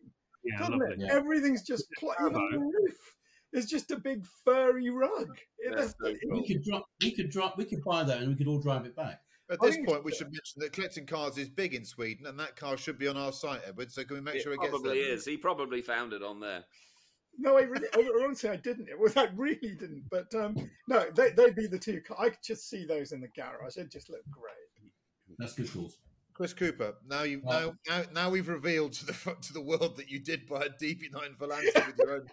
[0.45, 0.95] Yeah, Doesn't lovely.
[0.95, 1.01] it?
[1.01, 1.14] Yeah.
[1.14, 3.16] Everything's just, pl- even the roof
[3.53, 5.28] is just a big furry rug.
[5.59, 6.41] It- That's so cool.
[6.41, 6.87] We could drop.
[7.03, 7.57] We could drop.
[7.57, 9.20] We could buy that, and we could all drive it back.
[9.51, 12.57] At this point, we should mention that collecting cars is big in Sweden, and that
[12.57, 13.90] car should be on our site, Edward.
[13.90, 14.80] So can we make It sure it gets there?
[14.80, 15.24] probably is.
[15.24, 16.64] He probably found it on there.
[17.38, 18.88] No, I really, I honestly, I didn't.
[18.88, 20.05] It was, I really didn't.
[20.11, 20.57] But um,
[20.88, 22.01] no, they, they'd be the two.
[22.07, 23.76] ca- I could just see those in the garage.
[23.76, 24.92] It just looked great.
[25.38, 25.98] That's good calls.
[26.34, 26.94] Chris Cooper.
[27.09, 30.18] Now you Well- now, now now we've revealed to the to the world that you
[30.20, 32.26] did buy a DB9 Volante with your own.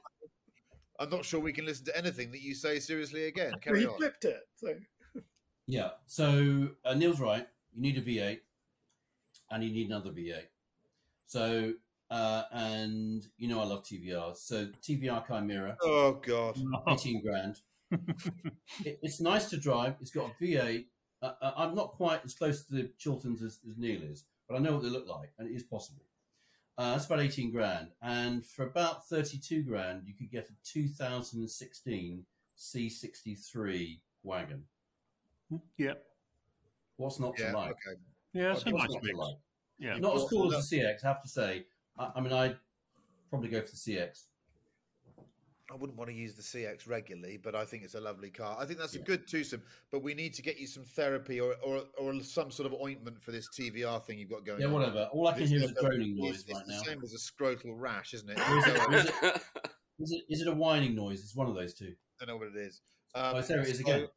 [0.99, 3.51] I'm not sure we can listen to anything that you say seriously again.
[3.51, 3.97] Well, Carry he on.
[3.97, 4.41] flipped it.
[4.55, 4.73] So
[5.67, 5.89] Yeah.
[6.05, 7.47] So uh, Neil's right.
[7.75, 8.39] You need a V8,
[9.51, 10.47] and you need another V8.
[11.27, 11.73] So
[12.09, 14.37] uh, and you know I love TVRs.
[14.37, 16.57] So TVR Chimera, Oh God.
[16.87, 17.59] eighteen grand.
[17.91, 19.95] it, it's nice to drive.
[20.01, 20.85] It's got a V8.
[21.21, 24.55] Uh, uh, I'm not quite as close to the Chilterns as, as Neil is, but
[24.55, 26.03] I know what they look like, and it is possible.
[26.77, 27.87] Uh, that's about 18 grand.
[28.03, 34.63] And for about 32 grand, you could get a 2016 C63 wagon.
[35.77, 35.93] Yeah.
[36.97, 37.51] What's not Yeah.
[37.51, 37.71] to like?
[37.71, 37.99] Okay.
[38.33, 39.17] Yeah, it's a What's nice not mix.
[39.17, 39.35] like?
[39.79, 39.97] Yeah.
[39.97, 41.65] Not as cool as the CX, I have to say.
[41.97, 42.57] I, I mean, I'd
[43.29, 44.23] probably go for the CX.
[45.69, 48.55] I wouldn't want to use the CX regularly, but I think it's a lovely car.
[48.57, 51.55] I think that's a good twosome, but we need to get you some therapy or,
[51.61, 54.73] or, or some sort of ointment for this TVR thing you've got going Yeah, on.
[54.73, 55.09] whatever.
[55.11, 56.79] All I can It's hear is like a droning noise it's, right it's now.
[56.79, 58.39] the same as a scrotal rash, isn't it?
[58.39, 59.41] Or is it- I or is it-
[59.99, 61.21] Is it, is it a whining noise?
[61.21, 61.95] It's one of those two.
[62.21, 62.81] I don't know what it is.
[63.15, 64.07] Um, Oh, there it is so again.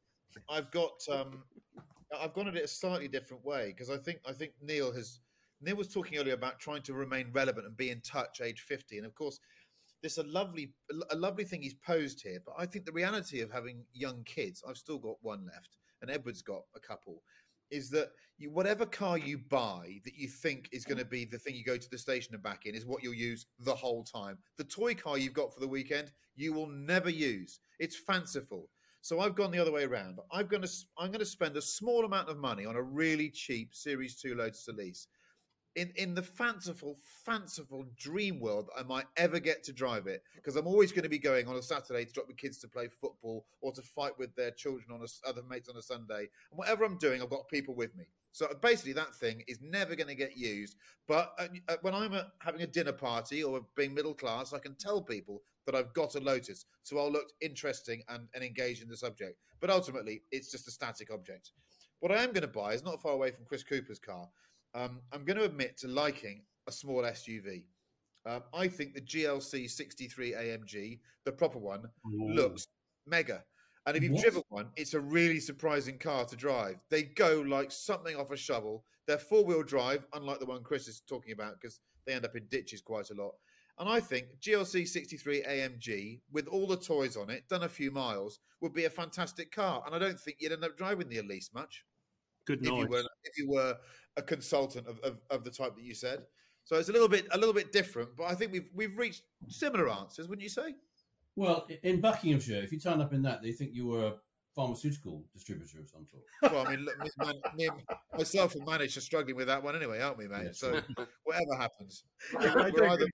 [0.49, 1.43] I've got um,
[2.18, 5.20] I've gone at it a slightly different way because I think I think Neil has
[5.61, 8.99] Neil was talking earlier about trying to remain relevant and be in touch age 50
[8.99, 9.39] and of course
[10.03, 10.72] this a lovely
[11.11, 14.62] a lovely thing he's posed here but I think the reality of having young kids
[14.66, 17.22] I've still got one left and Edward's got a couple
[17.70, 21.39] is that you, whatever car you buy that you think is going to be the
[21.39, 24.03] thing you go to the station and back in is what you'll use the whole
[24.03, 24.39] time.
[24.57, 27.61] The toy car you've got for the weekend, you will never use.
[27.78, 28.68] It's fanciful.
[29.03, 30.18] So I've gone the other way around.
[30.30, 33.30] I'm going to I'm going to spend a small amount of money on a really
[33.30, 35.07] cheap Series Two Lotus Elise.
[35.76, 40.57] In in the fanciful, fanciful dream world I might ever get to drive it, because
[40.57, 42.88] I'm always going to be going on a Saturday to drop the kids to play
[42.88, 46.28] football or to fight with their children on a other mates on a Sunday.
[46.51, 48.05] And whatever I'm doing, I've got people with me.
[48.32, 50.77] So basically, that thing is never going to get used.
[51.09, 54.74] But uh, when I'm uh, having a dinner party or being middle class, I can
[54.74, 56.64] tell people that I've got a Lotus.
[56.82, 59.38] So I'll look interesting and, and engaged in the subject.
[59.60, 61.52] But ultimately, it's just a static object.
[62.01, 64.28] What I am going to buy is not far away from Chris Cooper's car.
[64.74, 67.64] Um, I'm going to admit to liking a small SUV.
[68.26, 72.66] Um, I think the GLC 63 AMG, the proper one, looks
[73.06, 73.44] mega.
[73.86, 74.22] And if you've What?
[74.22, 76.76] driven one, it's a really surprising car to drive.
[76.90, 78.84] They go like something off a shovel.
[79.06, 82.36] They're four wheel drive, unlike the one Chris is talking about, because they end up
[82.36, 83.32] in ditches quite a lot.
[83.81, 87.90] And I think GLC 63 AMG, with all the toys on it, done a few
[87.90, 89.82] miles, would be a fantastic car.
[89.86, 91.82] And I don't think you'd end up driving the Elise much
[92.47, 92.89] Good if you noise.
[92.89, 93.74] were if you were
[94.19, 96.20] a consultant of, of, of the type that you said.
[96.65, 99.23] So it's a little bit a little bit different, but I think we've we've reached
[99.48, 100.74] similar answers, wouldn't you say?
[101.36, 104.15] Well, in Buckinghamshire, if you turn up in that, they think you were a
[104.61, 106.23] pharmaceutical distributor of some sort.
[106.53, 107.82] Well, I mean, look, me, man, me, and-
[108.16, 110.43] myself and Manish are struggling with that one anyway, aren't we, mate?
[110.45, 110.81] Yeah, so
[111.24, 112.05] whatever happens,
[112.39, 113.07] I we're, we're either,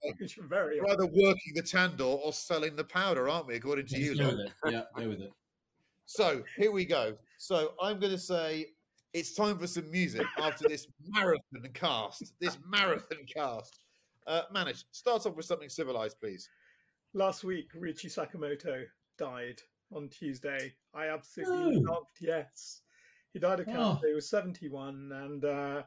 [0.48, 3.54] very we're either working the Tandor or selling the powder, aren't we?
[3.56, 4.32] According to you, go lot?
[4.32, 4.52] with it.
[4.66, 5.32] Yeah, go with it.
[6.06, 7.16] So here we go.
[7.38, 8.66] So I'm going to say
[9.12, 12.32] it's time for some music after this marathon cast.
[12.40, 13.78] This marathon cast.
[14.26, 16.48] Uh, Manish, start off with something civilized, please.
[17.14, 18.84] Last week, Ryuichi Sakamoto
[19.16, 19.60] died
[19.92, 20.74] on Tuesday.
[20.94, 21.92] I absolutely Oh.
[21.92, 22.16] loved.
[22.20, 22.82] Yes,
[23.32, 23.72] he died of Oh.
[23.72, 24.08] cancer.
[24.08, 25.82] He was seventy-one and uh,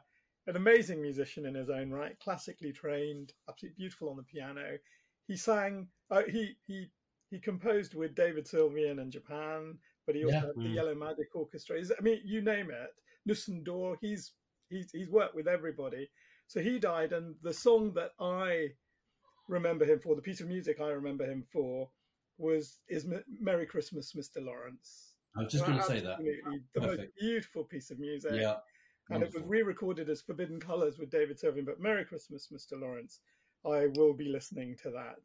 [0.46, 2.18] an amazing musician in his own right.
[2.20, 4.78] Classically trained, absolutely beautiful on the piano.
[5.26, 5.88] He sang.
[6.10, 6.90] Uh, he he
[7.30, 10.40] he composed with David Sylvian in Japan, but he also Yeah.
[10.46, 10.74] had the Mm.
[10.74, 11.76] Yellow Magic Orchestra.
[11.76, 12.90] He's- I mean, you name it.
[13.28, 13.96] Nussendor.
[14.00, 14.32] He's
[14.70, 16.10] he's he's worked with everybody.
[16.48, 18.74] So he died, and the song that I
[19.46, 21.90] remember him for, the piece of music I remember him for,
[22.40, 23.06] was is
[23.40, 24.44] "Merry Christmas, Mr.
[24.44, 26.12] Lawrence." I was just going to say that.
[26.18, 28.32] Absolutely, the most beautiful piece of music.
[28.34, 28.56] Yeah.
[29.10, 31.64] and it was re-recorded as Forbidden Colors with David Sylvian.
[31.66, 32.80] But "Merry Christmas, Mr.
[32.80, 33.20] Lawrence,"
[33.64, 35.18] I will be listening to that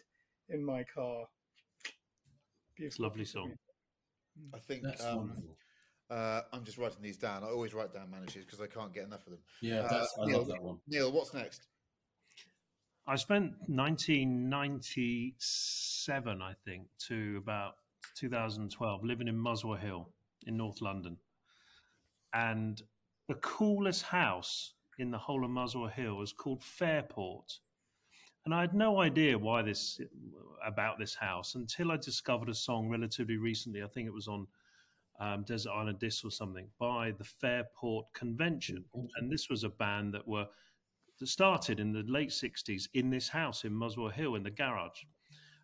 [0.49, 1.25] in my car.
[1.83, 3.53] It's a Beautiful lovely song.
[4.53, 5.57] I think That's um, wonderful.
[6.09, 7.43] uh, I'm just writing these down.
[7.43, 9.41] I always write down Manish's because I can't get enough of them.
[9.61, 10.77] Yeah, uh, that's, I Neil, love that one.
[10.87, 11.67] Neil, what's next?
[13.07, 17.75] I spent 1997, I think, to about
[18.15, 20.09] 2012 living in Muswell Hill
[20.47, 21.15] in North London.
[22.33, 22.81] And
[23.27, 27.59] the coolest house in the whole of Muswell Hill is called Fairport.
[28.45, 30.01] And I had no idea why this
[30.65, 33.83] about this house until I discovered a song relatively recently.
[33.83, 34.47] I think it was on
[35.19, 38.83] um, Desert Island Discs or something by the Fairport Convention,
[39.17, 40.47] and this was a band that were
[41.19, 45.03] that started in the late 60s in this house in Muswell Hill in the garage.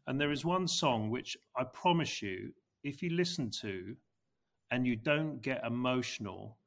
[0.08, 2.54] And there is one song which I promise you,
[2.84, 3.96] if you listen to
[4.72, 6.58] and you don't get emotional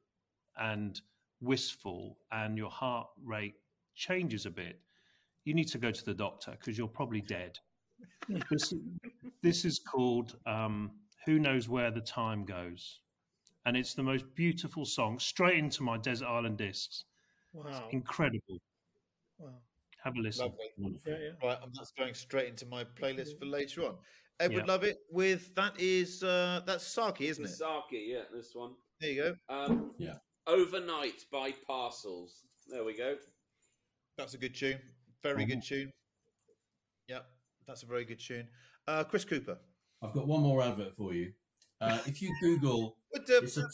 [0.57, 1.01] and
[1.41, 3.55] wistful and your heart rate
[3.95, 4.79] changes a bit,
[5.43, 7.59] you need to go to the doctor because you're probably dead.
[8.49, 8.73] this,
[9.41, 10.91] this is called um,
[11.25, 12.99] Who Knows Where the Time Goes.
[13.65, 17.05] And it's the most beautiful song, straight into my Desert Island discs.
[17.53, 17.87] Wow!
[17.91, 18.59] Incredible.
[19.37, 19.49] Wow!
[20.03, 20.45] Have a listen.
[20.45, 20.65] Lovely.
[20.77, 21.11] Wonderful.
[21.11, 21.47] Yeah, yeah.
[21.47, 23.95] Right, and that's going straight into my playlist for later on.
[24.39, 24.71] Edward Yeah.
[24.73, 27.49] Lovett with that is uh, that's Saki, isn't it?
[27.49, 28.73] Saki, yeah, this one.
[29.01, 29.35] There you go.
[29.53, 30.15] Um, Yeah.
[30.47, 32.43] Overnight by Parcels.
[32.67, 33.15] There we go.
[34.17, 34.79] That's a good tune.
[35.23, 35.91] Very good tune.
[37.07, 37.25] Yep,
[37.67, 38.47] that's a very good tune.
[38.87, 39.57] Uh, Chris Cooper.
[40.03, 41.31] I've got one more advert for you.
[41.81, 43.67] Uh, if you Google, the- it's a,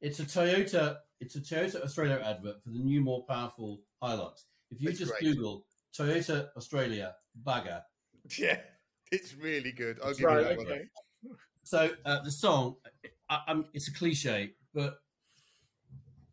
[0.00, 4.44] it's a Toyota, it's a Toyota Australia advert for the new, more powerful Hilux.
[4.70, 5.22] If you It's just great.
[5.22, 5.64] Google
[5.96, 7.82] Toyota Australia bagger,
[8.38, 8.58] Yeah,
[9.12, 9.98] it's really good.
[10.02, 11.36] I'll give Right, you that one.
[11.62, 12.76] So uh, the song,
[13.28, 14.98] I, I'm, it's a cliche, but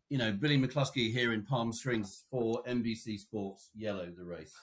[0.08, 4.54] you know, Billy McCluskey here in Palm Springs for NBC Sports Yello the race.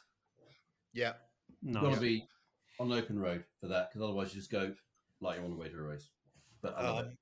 [0.94, 1.14] Yeah,
[1.62, 1.82] No.
[1.82, 2.26] Got to be
[2.80, 4.74] on an open road for that, because otherwise you just go
[5.20, 6.10] like you're on the way to a race.
[6.62, 7.18] But I love um, it.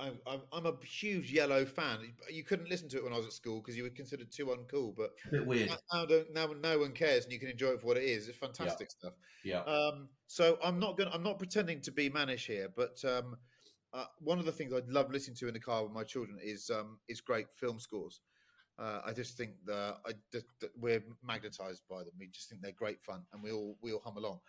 [0.00, 1.98] I'm, I'm I'm a huge Yello fan.
[2.30, 4.46] You couldn't listen to it when I was at school because you were considered too
[4.46, 4.94] uncool.
[4.96, 5.68] But A bit weird.
[5.92, 8.28] now, now, now no one cares, and you can enjoy it for what it is.
[8.28, 9.12] It's fantastic stuff.
[9.44, 9.60] Yeah.
[9.60, 11.10] Um, so I'm not going.
[11.12, 13.36] I'm not pretending to be Manish here, but um,
[13.92, 16.38] uh, one of the things I love listening to in the car with my children
[16.42, 18.20] is um, is great film scores.
[18.78, 20.44] Uh, I just think that I that
[20.78, 22.12] we're magnetized by them.
[22.18, 24.40] We just think they're great fun, and we all we all hum along.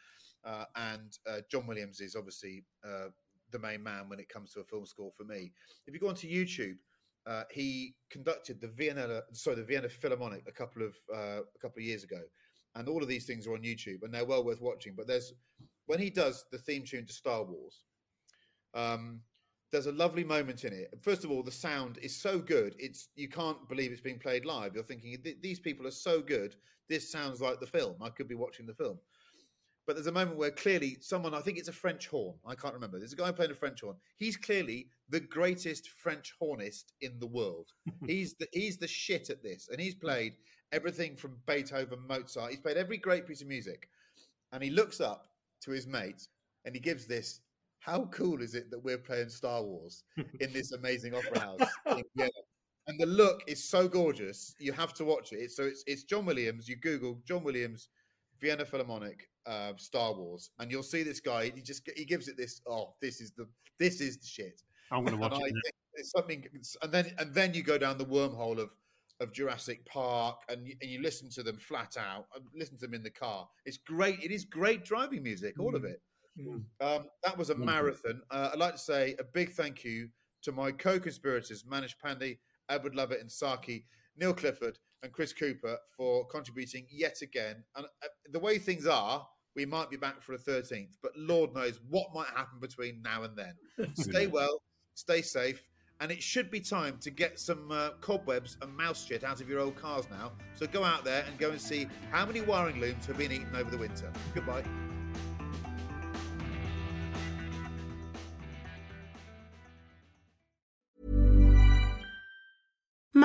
[0.45, 3.09] Uh, and uh, John Williams is obviously uh,
[3.51, 5.51] the main man when it comes to a film score for me.
[5.87, 6.77] If you go onto YouTube,
[7.27, 11.79] uh, he conducted the Vienna sorry the Vienna Philharmonic a couple of uh, a couple
[11.79, 12.21] of years ago,
[12.75, 14.93] and all of these things are on YouTube and they're well worth watching.
[14.95, 15.33] But there's
[15.85, 17.83] when he does the theme tune to Star Wars,
[18.73, 19.21] um,
[19.71, 20.89] there's a lovely moment in it.
[21.01, 24.45] First of all, the sound is so good; it's you can't believe it's being played
[24.45, 24.73] live.
[24.73, 26.55] You're thinking these people are so good.
[26.87, 27.97] This sounds like the film.
[28.01, 28.97] I could be watching the film.
[29.89, 32.35] But there's a moment where clearly someone, I think it's a French horn.
[32.45, 32.99] I can't remember.
[32.99, 33.95] There's a guy playing a French horn.
[34.17, 37.71] He's clearly the greatest French hornist in the world.
[38.05, 40.33] he's the he's the shit at this, and he's played
[40.71, 42.51] everything from Beethoven, Mozart.
[42.51, 43.89] He's played every great piece of music,
[44.51, 45.25] and he looks up
[45.61, 46.27] to his mate
[46.65, 47.41] and he gives this.
[47.79, 50.03] How cool is it that we're playing Star Wars
[50.39, 52.29] in this amazing opera house in
[52.85, 54.53] And the look is so gorgeous.
[54.59, 55.49] You have to watch it.
[55.49, 56.69] So it's it's John Williams.
[56.69, 57.89] You Google John Williams,
[58.39, 61.51] Vienna Philharmonic, uh, Star Wars, and you'll see this guy.
[61.55, 62.61] He just he gives it this.
[62.67, 63.47] Oh, this is the
[63.79, 64.61] this is the shit.
[64.91, 65.73] I'm going to watch and it.
[65.95, 66.45] it's something.
[66.81, 68.69] And then and then you go down the wormhole of
[69.19, 72.27] of Jurassic Park, and you, and you listen to them flat out.
[72.55, 73.47] Listen to them in the car.
[73.65, 74.23] It's great.
[74.23, 75.59] It is great driving music.
[75.59, 76.01] All of it.
[76.39, 76.63] Mm.
[76.79, 77.65] Um, that was a Wonderful.
[77.65, 78.21] marathon.
[78.31, 80.09] Uh, I'd like to say a big thank you
[80.43, 82.37] to my co-conspirators Manish Pandey,
[82.69, 83.85] Edward Lovett, and Saki,
[84.15, 87.63] Neil Clifford, and Chris Cooper for contributing yet again.
[87.75, 91.53] And uh, the way things are, we might be back for a 13th, but Lord
[91.53, 93.53] knows what might happen between now and then.
[93.95, 94.61] stay well,
[94.93, 95.67] stay safe,
[95.99, 99.49] and it should be time to get some uh, cobwebs and mouse shit out of
[99.49, 100.31] your old cars now.
[100.55, 103.55] So go out there and go and see how many wiring looms have been eaten
[103.55, 104.11] over the winter.
[104.33, 104.63] Goodbye.